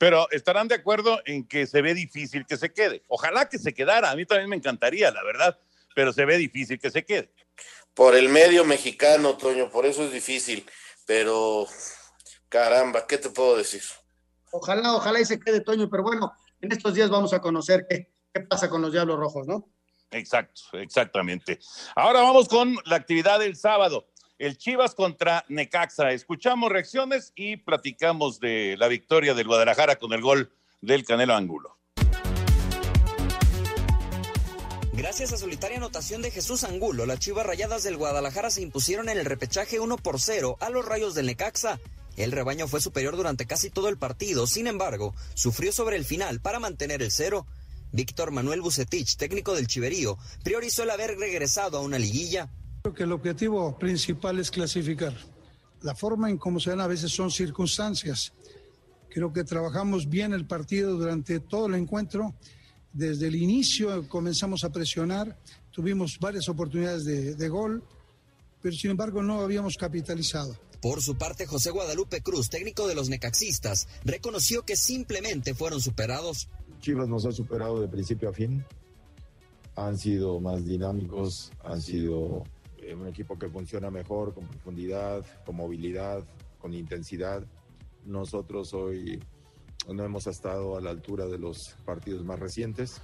[0.00, 3.02] Pero estarán de acuerdo en que se ve difícil que se quede.
[3.06, 5.58] Ojalá que se quedara, a mí también me encantaría, la verdad,
[5.94, 7.30] pero se ve difícil que se quede.
[7.92, 10.64] Por el medio mexicano, Toño, por eso es difícil,
[11.04, 11.66] pero
[12.48, 13.82] caramba, ¿qué te puedo decir?
[14.52, 16.32] Ojalá, ojalá y se quede Toño, pero bueno,
[16.62, 19.68] en estos días vamos a conocer qué, qué pasa con los Diablos Rojos, ¿no?
[20.12, 21.60] Exacto, exactamente.
[21.94, 24.09] Ahora vamos con la actividad del sábado.
[24.40, 26.12] El Chivas contra Necaxa.
[26.12, 30.50] Escuchamos reacciones y platicamos de la victoria del Guadalajara con el gol
[30.80, 31.76] del Canelo Angulo.
[34.94, 39.18] Gracias a solitaria anotación de Jesús Angulo, las Chivas Rayadas del Guadalajara se impusieron en
[39.18, 41.78] el repechaje 1 por 0 a los Rayos del Necaxa.
[42.16, 46.40] El rebaño fue superior durante casi todo el partido, sin embargo, sufrió sobre el final
[46.40, 47.46] para mantener el cero.
[47.92, 52.48] Víctor Manuel Bucetich, técnico del Chiverío, priorizó el haber regresado a una liguilla.
[52.82, 55.14] Creo que el objetivo principal es clasificar.
[55.82, 58.32] La forma en cómo se dan a veces son circunstancias.
[59.10, 62.34] Creo que trabajamos bien el partido durante todo el encuentro.
[62.92, 65.38] Desde el inicio comenzamos a presionar,
[65.70, 67.84] tuvimos varias oportunidades de, de gol,
[68.62, 70.56] pero sin embargo no habíamos capitalizado.
[70.80, 76.48] Por su parte, José Guadalupe Cruz, técnico de los necaxistas, reconoció que simplemente fueron superados.
[76.80, 78.64] Chivas nos ha superado de principio a fin.
[79.76, 82.44] Han sido más dinámicos, han sido
[82.94, 86.24] un equipo que funciona mejor, con profundidad, con movilidad,
[86.58, 87.44] con intensidad.
[88.04, 89.20] Nosotros hoy
[89.88, 93.00] no hemos estado a la altura de los partidos más recientes.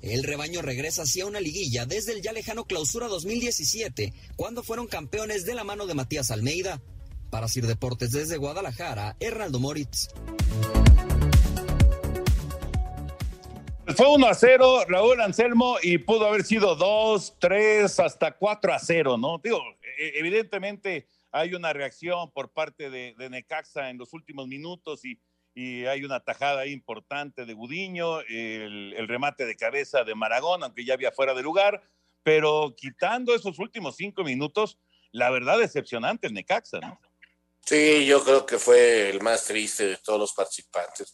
[0.00, 5.44] El rebaño regresa hacia una liguilla desde el ya lejano clausura 2017, cuando fueron campeones
[5.44, 6.80] de la mano de Matías Almeida.
[7.30, 10.08] Para Sir Deportes desde Guadalajara, Hernaldo Moritz.
[13.96, 18.78] Fue 1 a 0, Raúl Anselmo, y pudo haber sido 2, 3, hasta 4 a
[18.78, 19.40] 0, ¿no?
[19.42, 19.62] Digo,
[19.98, 25.18] e, evidentemente hay una reacción por parte de, Necaxa en los últimos minutos y,
[25.54, 30.84] y, hay una tajada importante de Gudiño, el, el, remate de cabeza de Maragón, aunque
[30.84, 31.82] ya había fuera de lugar,
[32.22, 34.78] pero quitando esos últimos cinco minutos,
[35.12, 37.00] la verdad decepcionante el Necaxa, ¿no?
[37.64, 41.12] Sí, yo creo que fue el más triste de todos los participantes.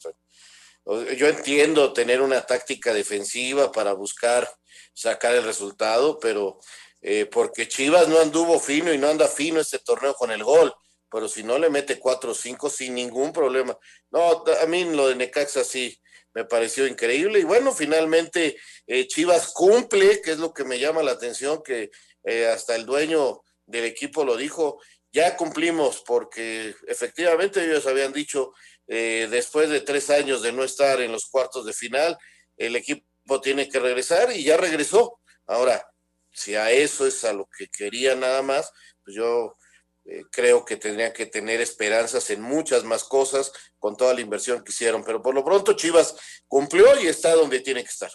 [0.86, 4.50] Yo entiendo tener una táctica defensiva para buscar
[4.92, 6.58] sacar el resultado, pero
[7.00, 10.72] eh, porque Chivas no anduvo fino y no anda fino este torneo con el gol,
[11.10, 13.76] pero si no le mete 4 o 5 sin ningún problema.
[14.10, 15.98] No, a mí lo de Necaxa sí
[16.34, 21.02] me pareció increíble y bueno, finalmente eh, Chivas cumple, que es lo que me llama
[21.02, 21.90] la atención, que
[22.24, 24.80] eh, hasta el dueño del equipo lo dijo,
[25.12, 28.52] ya cumplimos porque efectivamente ellos habían dicho
[28.86, 32.18] eh, después de tres años de no estar en los cuartos de final,
[32.56, 35.18] el equipo tiene que regresar y ya regresó.
[35.46, 35.86] Ahora,
[36.32, 39.56] si a eso es a lo que quería nada más, pues yo
[40.04, 44.62] eh, creo que tendrían que tener esperanzas en muchas más cosas con toda la inversión
[44.62, 45.02] que hicieron.
[45.04, 46.16] Pero por lo pronto Chivas
[46.46, 48.10] cumplió y está donde tiene que estar.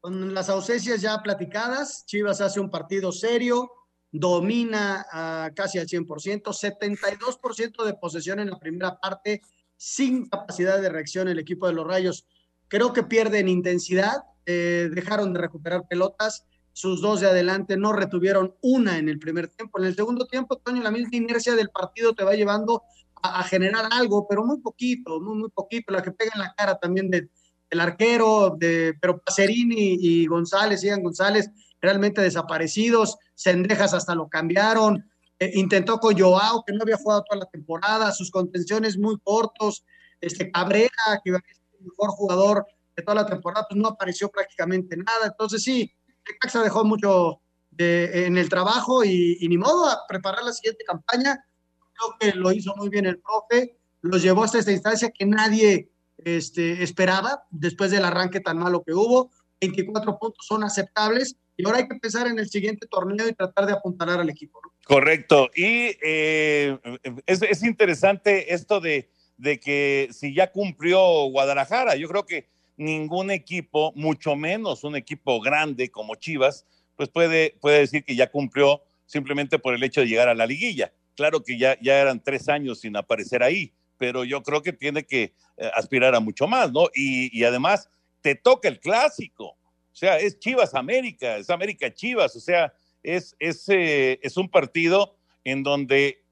[0.00, 3.70] Con las ausencias ya platicadas, Chivas hace un partido serio,
[4.10, 5.06] domina
[5.54, 9.42] casi al 100%, 72% de posesión en la primera parte,
[9.80, 12.26] sin capacidad de reacción el equipo de los Rayos.
[12.68, 18.54] Creo que pierden intensidad, eh, dejaron de recuperar pelotas, sus dos de adelante no retuvieron
[18.60, 19.78] una en el primer tiempo.
[19.78, 22.82] En el segundo tiempo, Toño, la misma inercia del partido te va llevando
[23.22, 25.94] a, generar algo, pero muy poquito, muy, muy poquito.
[25.94, 27.30] La que pega en la cara también de,
[27.70, 33.16] del arquero, de, pero Pacerini y González, Ian González, realmente desaparecidos.
[33.34, 35.09] Sendejas hasta lo cambiaron.
[35.40, 39.84] Eh, intentó con Joao, que no había jugado toda la temporada, sus contenciones muy cortos.
[40.20, 44.96] Este Cabrera, que iba el mejor jugador de toda la temporada, pues no apareció prácticamente
[44.98, 45.28] nada.
[45.28, 45.90] Entonces, sí,
[46.28, 50.84] Necaxa dejó mucho de, en el trabajo y, y, ni modo a preparar la siguiente
[50.84, 51.42] campaña.
[51.94, 55.90] Creo que lo hizo muy bien el profe, los llevó hasta esta instancia que nadie
[56.18, 59.30] este, esperaba después del arranque tan malo que hubo.
[59.60, 63.66] 24 puntos son aceptables y ahora hay que pensar en el siguiente torneo y tratar
[63.66, 64.60] de apuntalar al equipo.
[64.62, 64.69] ¿no?
[64.84, 65.50] Correcto.
[65.54, 66.78] Y eh,
[67.26, 73.30] es, es, interesante esto de, de, que si ya cumplió Guadalajara, yo creo que ningún
[73.30, 76.66] equipo, mucho menos un equipo grande como Chivas,
[76.96, 80.46] pues puede, puede decir que ya cumplió simplemente por el hecho de llegar a la
[80.46, 80.92] liguilla.
[81.14, 85.04] Claro que ya, ya eran tres años sin aparecer ahí, pero yo creo que tiene
[85.04, 86.88] que eh, aspirar a mucho más, ¿no?
[86.94, 87.90] Y, y además
[88.22, 89.56] te toca el clásico.
[89.92, 92.72] O sea, es Chivas América, es América Chivas, o sea,
[93.02, 96.22] es, es, eh, es un partido en donde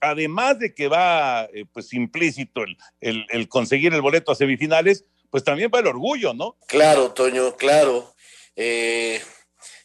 [0.00, 2.62] además de que va eh, pues implícito
[3.00, 6.56] el, el, conseguir el boleto a semifinales, pues también va el orgullo, ¿no?
[6.66, 8.14] Claro, Toño, claro.
[8.56, 9.20] Eh,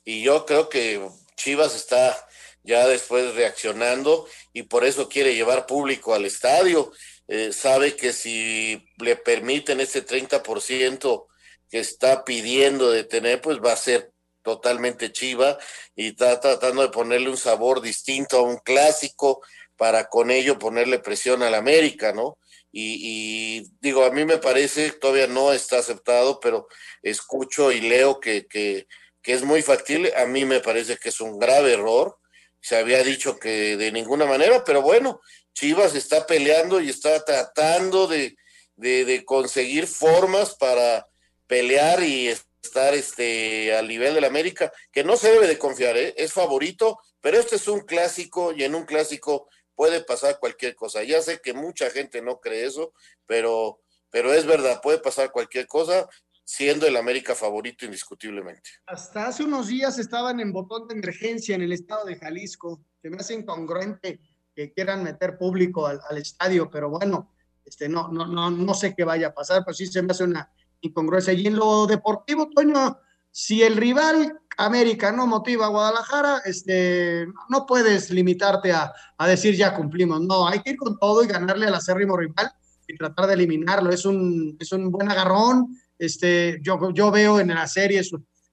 [0.06, 1.02] y yo creo que
[1.36, 2.16] Chivas está
[2.64, 6.92] ya después reaccionando y por eso quiere llevar público al estadio.
[7.28, 11.28] Eh, sabe que si le permiten ese 30%
[11.70, 14.13] que está pidiendo de tener, pues va a ser
[14.44, 15.58] totalmente chiva
[15.96, 19.42] y está tratando de ponerle un sabor distinto a un clásico
[19.76, 22.38] para con ello ponerle presión al América, ¿no?
[22.76, 26.68] Y, digo, a mí me parece, todavía no está aceptado, pero
[27.04, 28.88] escucho y leo que, que,
[29.24, 30.12] es muy factible.
[30.16, 32.18] A mí me parece que es un grave error.
[32.62, 35.22] Se había dicho que de ninguna manera, pero bueno,
[35.54, 38.36] Chivas está peleando y está tratando de,
[38.76, 41.08] de conseguir formas para
[41.46, 42.34] pelear y
[42.64, 46.14] estar este, al nivel del América, que no se debe de confiar, ¿eh?
[46.18, 51.04] es favorito, pero este es un clásico y en un clásico puede pasar cualquier cosa.
[51.04, 52.94] Ya sé que mucha gente no cree eso,
[53.26, 56.08] pero, pero es verdad, puede pasar cualquier cosa
[56.46, 58.70] siendo el América favorito indiscutiblemente.
[58.86, 62.82] Hasta hace unos días estaban en botón de emergencia en el estado de Jalisco.
[63.02, 64.20] Se me hace incongruente
[64.56, 67.34] que quieran meter público al, al estadio, pero bueno,
[67.66, 70.26] este, no, no, no, no sé qué vaya a pasar, pero sí se me hace
[70.26, 70.52] una
[70.88, 71.34] incongruencia.
[71.34, 72.98] Y en lo deportivo, Toño,
[73.32, 79.56] si el rival América no motiva a Guadalajara, este, no puedes limitarte a, a, decir
[79.56, 80.22] ya cumplimos.
[80.22, 82.52] No, hay que ir con todo y ganarle al acérrimo rival
[82.88, 83.92] y tratar de eliminarlo.
[83.92, 85.78] Es un, es un buen agarrón.
[85.98, 88.02] Este, yo, yo veo en la serie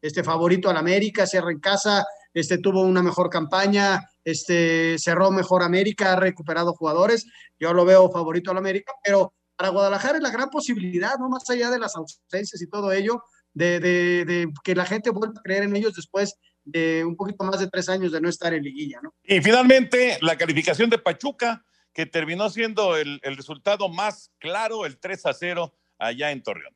[0.01, 5.63] este favorito al América, cierra en casa, este, tuvo una mejor campaña, este, cerró mejor
[5.63, 7.27] América, ha recuperado jugadores.
[7.59, 11.49] Yo lo veo favorito al América, pero para Guadalajara es la gran posibilidad, no más
[11.51, 15.77] allá de las ausencias y todo ello, de, que la gente vuelva a creer en
[15.77, 16.35] ellos después
[16.65, 19.13] de un poquito más de tres años de no estar en liguilla, ¿no?
[19.23, 24.99] Y finalmente, la calificación de Pachuca, que terminó siendo el, el resultado más claro, el
[24.99, 26.75] 3 a 0 allá en Torreón.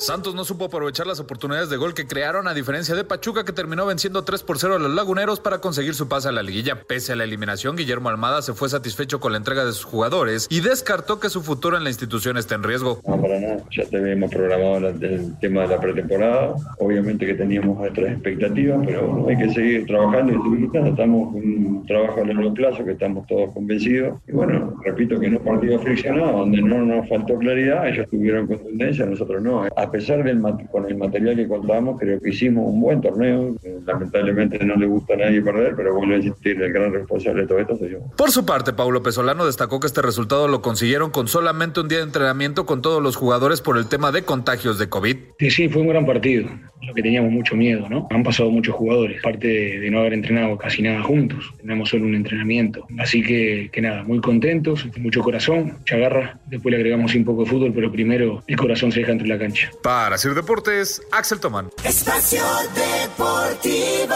[0.00, 3.52] Santos no supo aprovechar las oportunidades de gol que crearon, a diferencia de Pachuca, que
[3.52, 6.84] terminó venciendo 3 por 0 a los laguneros para conseguir su pase a la liguilla.
[6.86, 10.46] Pese a la eliminación, Guillermo Almada se fue satisfecho con la entrega de sus jugadores
[10.48, 13.02] y descartó que su futuro en la institución esté en riesgo.
[13.06, 13.58] No, para nada.
[13.72, 16.54] Ya teníamos programado el tema de la pretemporada.
[16.78, 21.84] Obviamente que teníamos otras expectativas, pero hay que seguir trabajando y seguir Estamos con un
[21.86, 24.18] trabajo a largo plazo que estamos todos convencidos.
[24.26, 29.04] Y bueno, repito que no partido friccionado, donde no nos faltó claridad, ellos tuvieron contundencia,
[29.04, 29.64] nosotros no.
[29.76, 33.54] A pesar del con el material que contamos, creo que hicimos un buen torneo.
[33.84, 37.48] Lamentablemente no le gusta a nadie perder, pero vuelvo a insistir, el gran responsable de
[37.48, 37.98] todo esto soy yo.
[38.16, 41.98] Por su parte, Paulo Pesolano destacó que este resultado lo consiguieron con solamente un día
[41.98, 45.16] de entrenamiento con todos los jugadores por el tema de contagios de COVID.
[45.38, 46.48] Sí, sí, fue un gran partido,
[46.90, 48.08] lo que teníamos mucho miedo, ¿no?
[48.10, 52.14] Han pasado muchos jugadores, parte de, no haber entrenado casi nada juntos, tenemos solo un
[52.16, 52.86] entrenamiento.
[52.98, 56.38] Así que, que nada, muy contentos, mucho corazón, mucha garra.
[56.46, 59.38] Después le agregamos un poco de fútbol, pero primero el corazón se deja entre la
[59.38, 59.70] cancha.
[59.82, 61.68] Para Sir Deportes, Axel Tomán.
[61.84, 62.42] Espacio
[62.74, 64.14] Deportivo.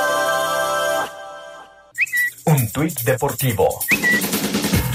[2.47, 3.68] Un tuit deportivo.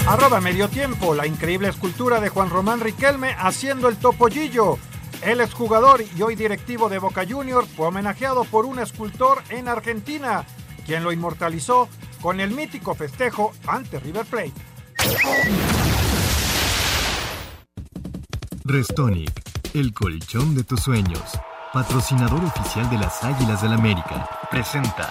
[0.06, 4.78] Arroba medio tiempo, la increíble escultura de Juan Román Riquelme haciendo el topollillo.
[5.22, 10.44] El exjugador y hoy directivo de Boca Juniors fue homenajeado por un escultor en Argentina,
[10.86, 11.88] quien lo inmortalizó
[12.22, 14.52] con el mítico festejo ante River Plate.
[18.64, 21.22] Restonic el colchón de tus sueños,
[21.72, 25.10] patrocinador oficial de las Águilas del América, presenta.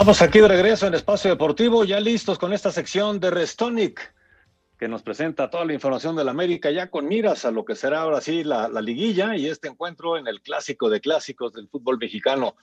[0.00, 4.14] Estamos aquí de regreso en Espacio Deportivo, ya listos con esta sección de Restonic,
[4.78, 8.00] que nos presenta toda la información del América, ya con miras a lo que será
[8.00, 11.98] ahora sí la, la liguilla y este encuentro en el clásico de clásicos del fútbol
[11.98, 12.56] mexicano.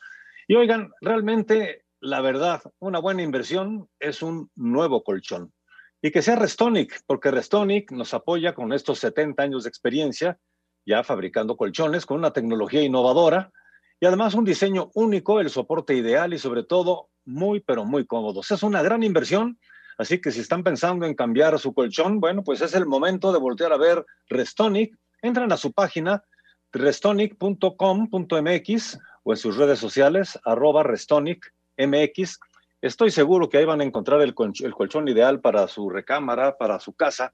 [0.48, 5.54] Y oigan, realmente, la verdad, una buena inversión es un nuevo colchón
[6.02, 10.40] y que sea Restonic, porque Restonic nos apoya con estos 70 años de experiencia,
[10.88, 13.52] ya fabricando colchones con una tecnología innovadora
[14.00, 18.50] y además un diseño único, el soporte ideal y sobre todo muy, pero muy cómodos.
[18.52, 19.60] Es una gran inversión,
[19.98, 23.38] así que si están pensando en cambiar su colchón, bueno, pues es el momento de
[23.40, 24.98] voltear a ver Restonic.
[25.22, 26.24] Entran a su página
[26.72, 32.40] restonic.com.mx o en sus redes sociales, arroba restonicmx
[32.82, 36.94] Estoy seguro que ahí van a encontrar el, colchón, ideal para su recámara, para su
[36.94, 37.34] casa.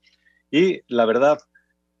[0.50, 1.38] Y la verdad,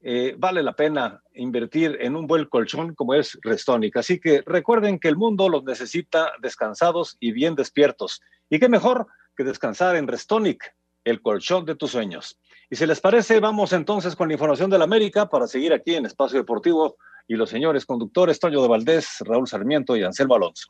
[0.06, 3.96] eh, vale la pena invertir en un buen colchón como es Restonic.
[3.96, 8.20] Así que recuerden que el mundo los necesita descansados y bien despiertos.
[8.50, 10.74] Y qué mejor que descansar en Restonic,
[11.04, 12.38] el colchón de tus sueños.
[12.68, 15.94] Y si les parece, vamos entonces con la información de la América para seguir aquí
[15.94, 20.68] en Espacio Deportivo y los señores conductores Toño de Valdés, Raúl Sarmiento y Anselmo Alonso.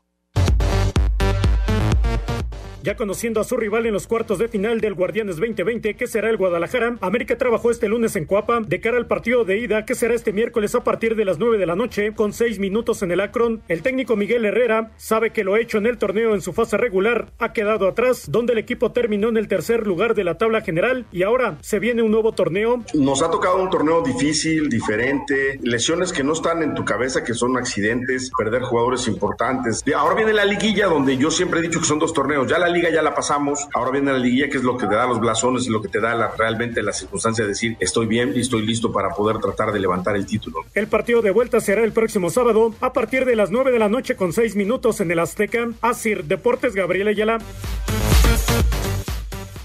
[2.85, 6.29] Ya conociendo a su rival en los cuartos de final del Guardianes 2020, que será
[6.29, 9.95] el Guadalajara, América trabajó este lunes en Cuapa de cara al partido de ida, que
[9.95, 13.09] será este miércoles a partir de las 9 de la noche, con 6 minutos en
[13.09, 13.63] el Akron.
[13.69, 17.31] El técnico Miguel Herrera sabe que lo hecho en el torneo en su fase regular
[17.39, 21.07] ha quedado atrás, donde el equipo terminó en el tercer lugar de la tabla general
[21.11, 22.83] y ahora se viene un nuevo torneo.
[22.93, 27.33] Nos ha tocado un torneo difícil, diferente, lesiones que no están en tu cabeza, que
[27.33, 29.83] son accidentes, perder jugadores importantes.
[29.97, 32.47] Ahora viene la liguilla, donde yo siempre he dicho que son dos torneos.
[32.47, 34.95] Ya la liga ya la pasamos, ahora viene la liguilla que es lo que te
[34.95, 38.41] da los blasones, lo que te da realmente la circunstancia de decir estoy bien y
[38.41, 40.65] estoy listo para poder tratar de levantar el título.
[40.73, 43.89] El partido de vuelta será el próximo sábado a partir de las 9 de la
[43.89, 45.69] noche con 6 minutos en el Azteca.
[45.81, 47.39] Asir Deportes Gabriel Ayala.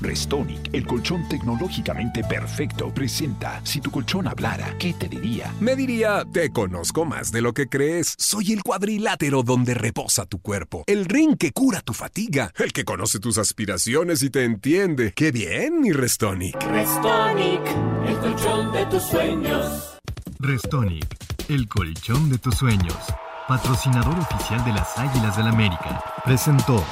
[0.00, 5.52] Restonic, el colchón tecnológicamente perfecto, presenta Si tu colchón hablara, ¿qué te diría?
[5.60, 8.14] Me diría, te conozco más de lo que crees.
[8.18, 12.84] Soy el cuadrilátero donde reposa tu cuerpo, el ring que cura tu fatiga, el que
[12.84, 15.12] conoce tus aspiraciones y te entiende.
[15.14, 16.56] ¡Qué bien, mi Restonic!
[16.64, 17.62] Restonic,
[18.06, 19.98] el colchón de tus sueños.
[20.38, 21.16] Restonic,
[21.48, 22.96] el colchón de tus sueños.
[23.46, 26.02] Patrocinador oficial de las Águilas del América.
[26.24, 26.84] Presentó.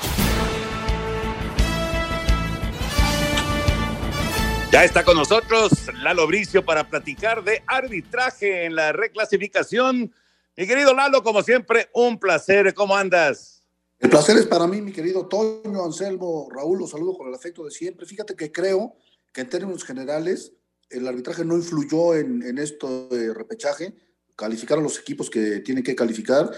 [4.71, 10.13] Ya está con nosotros Lalo Bricio para platicar de arbitraje en la reclasificación.
[10.59, 12.75] Mi querido Lalo, como siempre, un placer.
[12.75, 13.63] ¿Cómo andas?
[13.99, 17.65] El placer es para mí, mi querido Toño, Anselmo, Raúl, los saludo con el afecto
[17.65, 18.05] de siempre.
[18.05, 18.95] Fíjate que creo
[19.33, 20.53] que en términos generales
[20.91, 23.95] el arbitraje no influyó en, en esto de repechaje.
[24.37, 26.51] Calificaron los equipos que tienen que calificar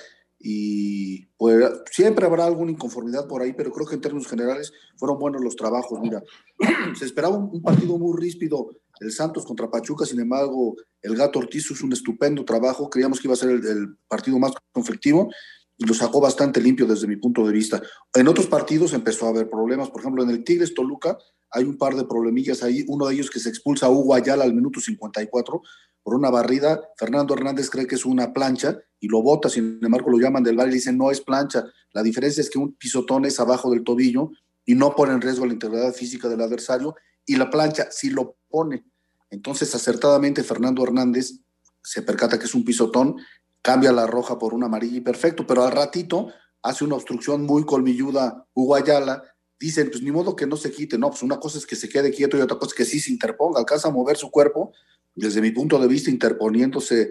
[0.43, 5.19] y pues siempre habrá alguna inconformidad por ahí, pero creo que en términos generales fueron
[5.19, 6.01] buenos los trabajos.
[6.01, 6.23] Mira,
[6.99, 8.71] se esperaba un, partido muy ríspido,
[9.01, 13.27] el Santos contra Pachuca, sin embargo, el Gato Ortiz hizo un estupendo trabajo, creíamos que
[13.29, 15.31] iba a ser el, partido más conflictivo
[15.77, 17.83] y lo sacó bastante limpio desde mi punto de vista.
[18.15, 21.19] En otros partidos empezó a haber problemas, por ejemplo, en el Tigres Toluca
[21.53, 24.45] hay un par de problemillas ahí, uno de ellos que se expulsa a Hugo Ayala
[24.45, 25.63] al minuto 54
[26.03, 30.11] por una barrida, Fernando Hernández cree que es una plancha y lo bota, sin embargo
[30.11, 33.25] lo llaman del bar y dicen no es plancha, la diferencia es que un pisotón
[33.25, 34.31] es abajo del tobillo
[34.65, 36.95] y no pone en riesgo la integridad física del adversario
[37.27, 38.85] y la plancha sí lo pone.
[39.31, 41.41] Entonces acertadamente Fernando Hernández
[41.83, 43.17] se percata que es un pisotón,
[43.63, 46.29] cambia la roja por una amarilla y perfecto, pero al ratito
[46.63, 49.23] hace una obstrucción muy colmilluda Hugo Ayala,
[49.61, 51.89] dicen, pues ni modo que no se quite, no, pues una cosa es que se
[51.89, 54.73] quede quieto y otra cosa es que sí se interponga, alcanza a mover su cuerpo,
[55.15, 57.11] desde mi punto de vista, interponiéndose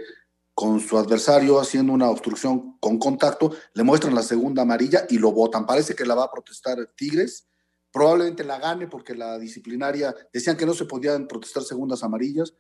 [0.56, 5.32] con su adversario haciendo una obstrucción con contacto, le muestran la segunda amarilla y lo
[5.32, 5.66] votan.
[5.66, 7.48] Parece que la va a protestar Tigres,
[7.92, 12.54] probablemente la gane porque la disciplinaria decían que no se podían protestar segundas amarillas,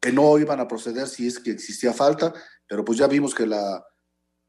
[0.00, 2.34] que no iban a proceder si es que existía falta,
[2.68, 3.82] pero pues ya vimos que la,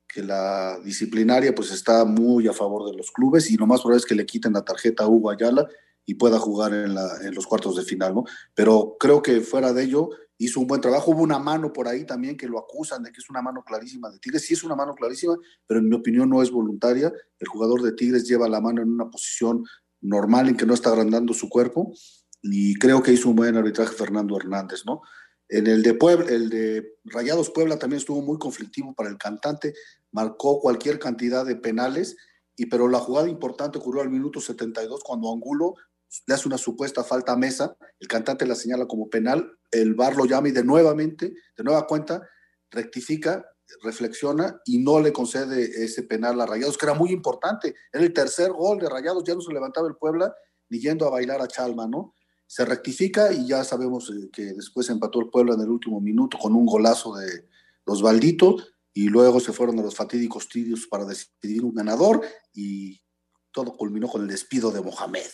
[0.08, 4.00] que la disciplinaria pues está muy a favor de los clubes y lo más probable
[4.00, 5.68] es que le quiten la tarjeta a Hugo Ayala
[6.06, 8.24] y pueda jugar en, en los cuartos de final, ¿no?
[8.54, 11.12] Pero creo que fuera de ello, hizo un buen trabajo.
[11.12, 14.10] Hubo una mano por ahí también que lo acusan de que es una mano clarísima
[14.10, 14.46] de Tigres.
[14.46, 15.36] Sí es una mano clarísima,
[15.66, 17.12] pero en mi opinión no es voluntaria.
[17.40, 19.64] El jugador de Tigres lleva la mano en una posición
[20.02, 21.92] normal en que no está agrandando su cuerpo
[22.42, 25.02] y creo que hizo un buen arbitraje Fernando Hernández, ¿no?
[25.50, 29.74] En el de Puebla, el de Rayados Puebla también estuvo muy conflictivo para el cantante,
[30.12, 32.18] marcó cualquier cantidad de penales,
[32.56, 35.76] y pero la jugada importante ocurrió al minuto 72 cuando Angulo
[36.26, 40.16] le hace una supuesta falta a Mesa, el cantante la señala como penal, el VAR
[40.16, 42.28] lo llama y de nuevamente, de nueva cuenta,
[42.72, 43.46] rectifica,
[43.84, 47.76] reflexiona y no le concede ese penal a Rayados, que era muy importante.
[47.92, 50.34] Era el tercer gol de Rayados, ya no se levantaba el Puebla
[50.70, 52.14] ni yendo a bailar a Chalma, ¿no?
[52.48, 56.38] Se rectifica y ya sabemos eh, que después empató el Puebla en el último minuto
[56.38, 57.48] con un golazo de
[57.86, 62.22] los Balditos y luego se fueron a los fatídicos tidios para decidir un ganador
[62.54, 63.00] y
[63.52, 65.28] todo culminó con el despido de Mohamed.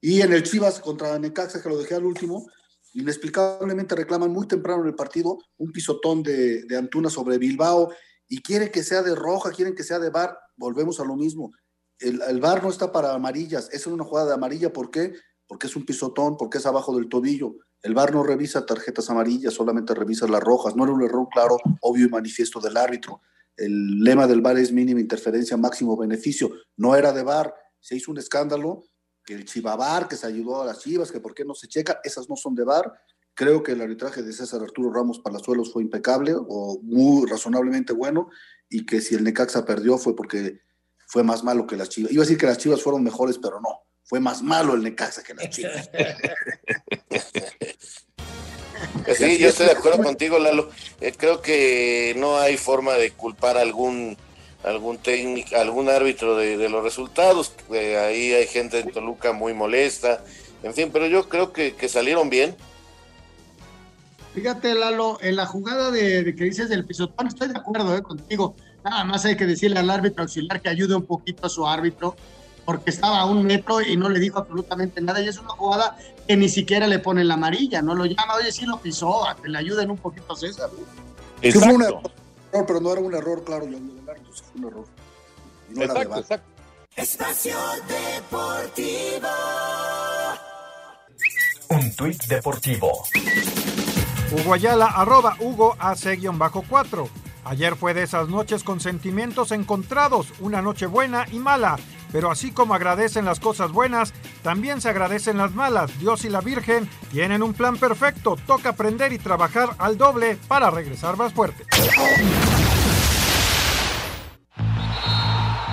[0.00, 2.46] Y en el Chivas contra Necaxa, que lo dejé al último,
[2.94, 7.92] inexplicablemente reclaman muy temprano en el partido un pisotón de, de Antuna sobre Bilbao
[8.28, 10.38] y quieren que sea de roja, quieren que sea de bar.
[10.56, 11.52] Volvemos a lo mismo.
[11.98, 14.72] El, el bar no está para amarillas, es una jugada de amarilla.
[14.72, 15.14] ¿Por qué?
[15.46, 17.56] Porque es un pisotón, porque es abajo del tobillo.
[17.82, 20.76] El bar no revisa tarjetas amarillas, solamente revisa las rojas.
[20.76, 23.20] No era un error claro, obvio y manifiesto del árbitro.
[23.56, 26.50] El lema del bar es mínima interferencia, máximo beneficio.
[26.76, 28.84] No era de bar, se hizo un escándalo,
[29.24, 32.00] que el Chivabar, que se ayudó a las Chivas, que por qué no se checa,
[32.02, 32.92] esas no son de bar.
[33.34, 38.28] Creo que el arbitraje de César Arturo Ramos Palazuelos fue impecable o muy razonablemente bueno
[38.68, 40.60] y que si el Necaxa perdió fue porque
[41.06, 42.12] fue más malo que las Chivas.
[42.12, 43.80] Iba a decir que las Chivas fueron mejores, pero no,
[44.12, 45.88] fue más malo el Necaxa que las Chivas.
[49.16, 50.68] Sí, yo estoy de acuerdo contigo, Lalo.
[51.00, 54.18] Eh, creo que no hay forma de culpar a algún
[54.64, 57.54] algún técnico, algún árbitro de, los resultados.
[57.70, 60.22] ahí hay gente en Toluca muy molesta.
[60.62, 62.54] En fin, pero yo creo que, salieron bien.
[64.34, 68.56] Fíjate, Lalo, en la jugada de, que dices del pisotón, estoy de acuerdo eh, contigo.
[68.84, 72.14] Nada más hay que decirle al árbitro auxiliar que ayude un poquito a su árbitro,
[72.64, 75.20] porque estaba a un metro y no le dijo absolutamente nada.
[75.20, 75.96] Y es una jugada
[76.26, 79.36] que ni siquiera le pone la amarilla, no lo llama, oye, sí lo pisó, a
[79.36, 80.70] que le ayuden un poquito a César.
[81.40, 82.12] Fue un error,
[82.50, 84.84] pero no era un error, claro, yo del árbitro, fue un error.
[85.70, 86.52] No exacto, exacto.
[86.94, 87.56] Espacio
[87.88, 89.28] Deportivo.
[91.70, 93.02] Un tuit deportivo.
[94.30, 95.74] Hugo Ayala, arroba Hugo
[96.34, 97.08] bajo 4
[97.44, 101.78] Ayer fue de esas noches con sentimientos encontrados, una noche buena y mala,
[102.12, 105.98] pero así como agradecen las cosas buenas, también se agradecen las malas.
[105.98, 110.70] Dios y la Virgen tienen un plan perfecto, toca aprender y trabajar al doble para
[110.70, 111.64] regresar más fuerte.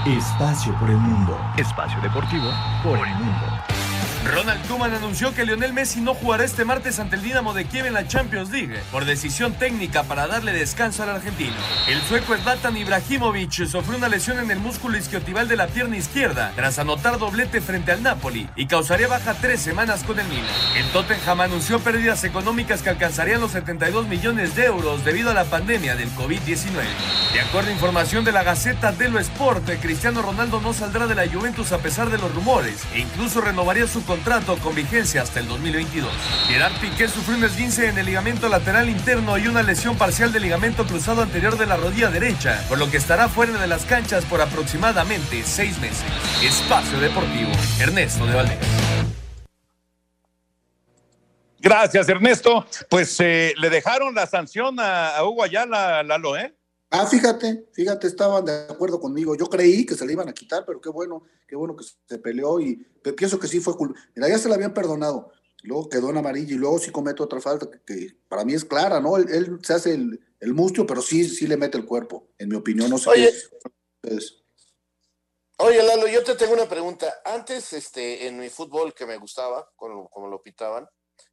[0.06, 1.38] Espacio por el mundo.
[1.58, 2.50] Espacio deportivo
[2.84, 3.69] por el mundo.
[4.26, 7.86] Ronald Koeman anunció que Lionel Messi no jugará este martes ante el Dinamo de Kiev
[7.86, 11.54] en la Champions League por decisión técnica para darle descanso al argentino.
[11.88, 16.52] El sueco Zlatan Ibrahimovic sufrió una lesión en el músculo isquiotibial de la pierna izquierda
[16.56, 20.46] tras anotar doblete frente al Napoli y causaría baja tres semanas con el Milan.
[20.76, 25.46] El Tottenham anunció pérdidas económicas que alcanzarían los 72 millones de euros debido a la
[25.46, 26.84] pandemia del COVID-19.
[27.34, 31.28] De acuerdo a información de la Gaceta dello Sport, Cristiano Ronaldo no saldrá de la
[31.28, 35.48] Juventus a pesar de los rumores e incluso renovaría su contrato con vigencia hasta el
[35.48, 36.12] 2022.
[36.48, 40.42] Gerard Piqué sufrió un esguince en el ligamento lateral interno y una lesión parcial del
[40.42, 44.26] ligamento cruzado anterior de la rodilla derecha, por lo que estará fuera de las canchas
[44.26, 46.04] por aproximadamente seis meses.
[46.42, 48.58] Espacio Deportivo, Ernesto de Valdez.
[51.60, 52.66] Gracias, Ernesto.
[52.90, 56.56] Pues eh, le dejaron la sanción a, Hugo Ayala, Lalo, ¿eh?
[56.92, 59.36] Ah, fíjate, fíjate, estaban de acuerdo conmigo.
[59.36, 62.18] Yo creí que se le iban a quitar, pero qué bueno, qué bueno que se
[62.18, 62.78] peleó y
[63.16, 64.00] pienso que sí fue culpa.
[64.16, 65.32] Mira, ya se la habían perdonado,
[65.62, 69.00] luego quedó en amarillo y luego sí comete otra falta que, para mí es clara,
[69.00, 69.18] ¿no?
[69.18, 72.56] Él, se hace el, el, mustio, pero sí, sí le mete el cuerpo, en mi
[72.56, 72.90] opinión.
[72.90, 73.32] No sé oye,
[75.58, 77.22] oye, Lalo, yo te tengo una pregunta.
[77.24, 80.90] Antes, este, en mi fútbol que me gustaba, como, como lo pitaban,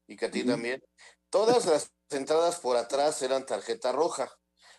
[0.07, 0.83] y que a ti también,
[1.31, 4.31] todas las entradas por atrás eran tarjeta roja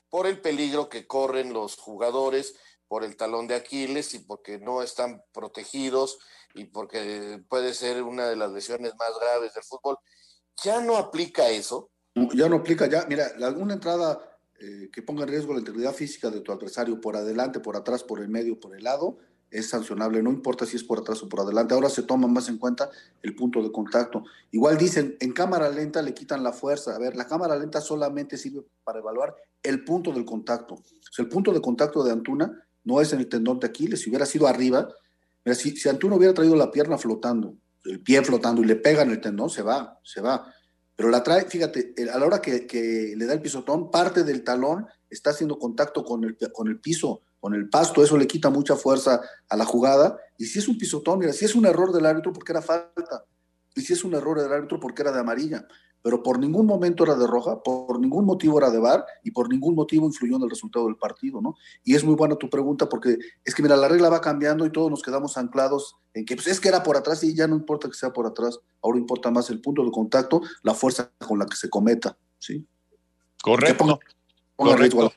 [0.10, 2.56] por el peligro que corren los jugadores,
[2.88, 6.20] por el talón de Aquiles y porque no están protegidos
[6.54, 9.98] y porque puede ser una de las lesiones más graves del fútbol.
[10.64, 11.92] ¿Ya no aplica eso?
[12.34, 14.20] Ya no aplica, ya, mira, alguna entrada
[14.60, 18.04] eh, que ponga en riesgo la integridad física de tu adversario por adelante, por atrás,
[18.04, 19.20] por el medio, por el lado,
[19.52, 21.74] es sancionable, no importa si es por atrás o por adelante.
[21.74, 22.90] Ahora se toma más en cuenta
[23.22, 24.24] el punto de contacto.
[24.52, 26.96] Igual dicen, en cámara lenta le quitan la fuerza.
[26.96, 30.76] A ver, la cámara lenta solamente sirve para evaluar el punto del contacto.
[30.76, 32.52] O el punto de contacto de Antuna
[32.84, 34.88] no es en el tendón de Aquiles, si hubiera sido arriba,
[35.44, 37.56] mira, si, si Antuna hubiera traído la pierna flotando,
[37.86, 40.54] el pie flotando y le pega en el tendón, se va, se va.
[40.96, 44.44] Pero la trae, fíjate, a la hora que, que le da el pisotón, parte del
[44.44, 48.50] talón está haciendo contacto con el, con el piso con el pasto, eso le quita
[48.50, 50.18] mucha fuerza a la jugada.
[50.38, 53.26] Y si es un pisotón, mira, si es un error del árbitro porque era falta,
[53.76, 55.68] y si es un error del árbitro porque era de amarilla,
[56.02, 59.50] pero por ningún momento era de roja, por ningún motivo era de bar y por
[59.50, 61.56] ningún motivo influyó en el resultado del partido, ¿no?
[61.84, 64.72] Y es muy buena tu pregunta porque es que, mira, la regla va cambiando y
[64.72, 67.56] todos nos quedamos anclados en que pues, es que era por atrás y ya no
[67.56, 71.40] importa que sea por atrás, ahora importa más el punto de contacto, la fuerza con
[71.40, 72.66] la que se cometa, ¿sí?
[73.42, 74.00] Correcto.
[74.56, 75.14] Correcto.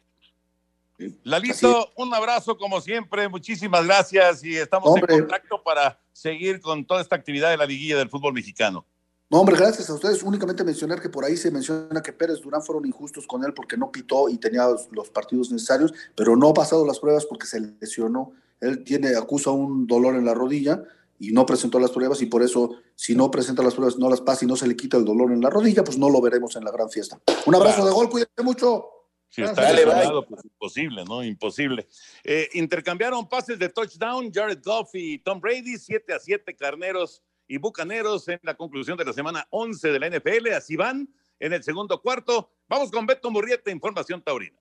[1.22, 7.00] Lalito, un abrazo como siempre, muchísimas gracias y estamos en contacto para seguir con toda
[7.00, 8.86] esta actividad de la liguilla del fútbol mexicano.
[9.30, 10.24] No, hombre, gracias a ustedes.
[10.24, 13.76] Únicamente mencionar que por ahí se menciona que Pérez Durán fueron injustos con él porque
[13.76, 17.60] no pitó y tenía los, partidos necesarios, pero no ha pasado las pruebas porque se
[17.60, 18.32] lesionó.
[18.60, 20.82] Él tiene, acusa un dolor en la rodilla
[21.20, 24.20] y no presentó las pruebas y por eso si no presenta las pruebas, no las
[24.20, 26.56] pasa y no se le quita el dolor en la rodilla, pues no lo veremos
[26.56, 27.20] en la gran fiesta.
[27.46, 28.84] Un abrazo de gol, cuídate mucho.
[29.28, 31.22] Si está lesionado, pues imposible, ¿no?
[31.22, 31.86] Imposible.
[32.24, 37.58] Eh, intercambiaron pases de touchdown Jared Goff y Tom Brady, 7 a 7 carneros y
[37.58, 40.52] bucaneros en la conclusión de la semana 11 de la NFL.
[40.56, 41.08] Así van
[41.40, 42.52] en el segundo cuarto.
[42.68, 44.56] Vamos con Beto Murrieta, Información Taurina.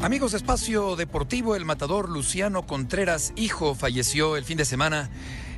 [0.00, 5.10] Amigos Espacio Deportivo, el matador Luciano Contreras, hijo, falleció el fin de semana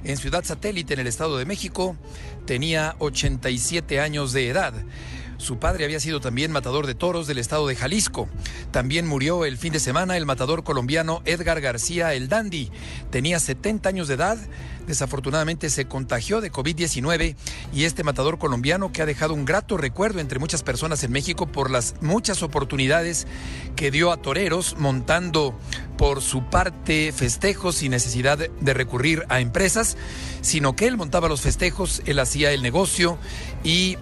[0.03, 1.99] en Ciudad Satélite, en el Estado de México.
[2.47, 4.73] Tenía 87 años de edad.
[5.41, 8.29] Su padre había sido también matador de toros del estado de Jalisco.
[8.73, 12.71] También murió el fin de semana el matador colombiano Edgar García El Dandy.
[13.11, 14.37] Tenía 70 años de edad.
[14.91, 17.37] Desafortunadamente se contagió de COVID-19
[17.73, 21.47] y este matador colombiano que ha dejado un grato recuerdo entre muchas personas en México
[21.47, 23.29] por las muchas oportunidades
[23.77, 25.57] que dio a toreros montando
[25.97, 29.97] por su parte festejos sin necesidad de recurrir a empresas,
[30.41, 33.17] sino que él montaba los festejos, él hacía el negocio
[33.63, 33.97] y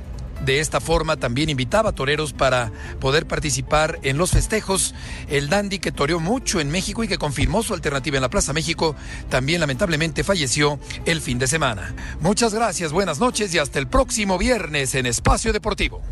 [0.44, 4.94] de esta forma también invitaba a toreros para poder participar en los festejos.
[5.28, 8.52] El dandy que toreó mucho en México y que confirmó su alternativa en la Plaza
[8.52, 8.94] México,
[9.28, 11.94] también lamentablemente falleció el fin de semana.
[12.20, 16.02] Muchas gracias, buenas noches y hasta el próximo viernes en Espacio Deportivo.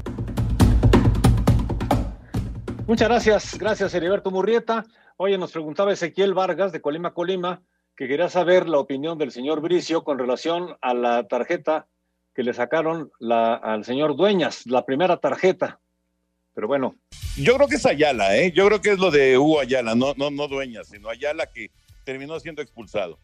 [2.87, 4.85] Muchas gracias, gracias Heriberto Murrieta.
[5.17, 7.63] Oye, nos preguntaba Ezequiel Vargas de Colima, Colima,
[7.97, 11.87] que quería saber la opinión del señor Bricio con relación a la tarjeta
[12.37, 15.81] que le sacaron la, al señor Dueñas, la primera tarjeta.
[16.55, 16.95] Pero bueno.
[17.39, 18.53] Yo creo que es Ayala, ¿eh?
[18.53, 21.71] Yo creo que es lo de Hugo Ayala, no, no, no Dueñas, sino Ayala que
[22.05, 23.19] terminó siendo expulsado.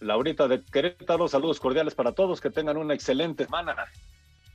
[0.00, 3.74] Laurita de Querétaro, saludos cordiales para todos, que tengan una excelente semana.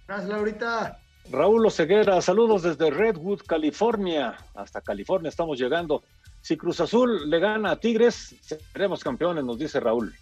[0.08, 1.00] Gracias, Laurita.
[1.32, 4.38] Raúl Oseguera, saludos desde Redwood, California.
[4.54, 6.04] Hasta California estamos llegando.
[6.42, 10.14] Si Cruz Azul le gana a Tigres, seremos campeones, nos dice Raúl.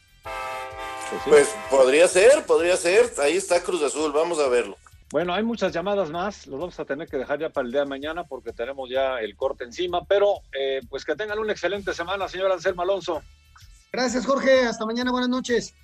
[1.11, 3.11] Pues, pues, podría ser, podría ser.
[3.19, 4.77] Ahí está Cruz Azul, vamos a verlo.
[5.11, 7.81] Bueno, hay muchas llamadas más, los vamos a tener que dejar ya para el día
[7.81, 11.93] de mañana porque tenemos ya el corte encima, pero eh, pues que tengan una excelente
[11.93, 13.21] semana, señor Anselmo Alonso.
[13.91, 14.61] Gracias, Jorge.
[14.61, 15.75] Hasta mañana, buenas noches.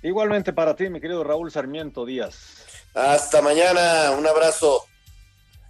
[0.00, 2.64] Igualmente para ti, mi querido Raúl Sarmiento Díaz.
[2.94, 4.84] Hasta mañana, un abrazo.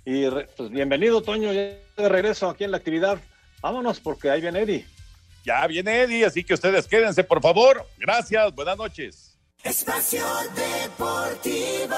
[0.04, 3.18] Y pues bienvenido, Toño, ya de regreso aquí en la actividad.
[3.62, 4.86] Vámonos porque ahí viene Eddie.
[5.44, 7.86] Ya viene Eddie, así que ustedes quédense, por favor.
[7.98, 9.38] Gracias, buenas noches.
[9.62, 10.24] Espacio
[10.54, 11.96] Deportivo.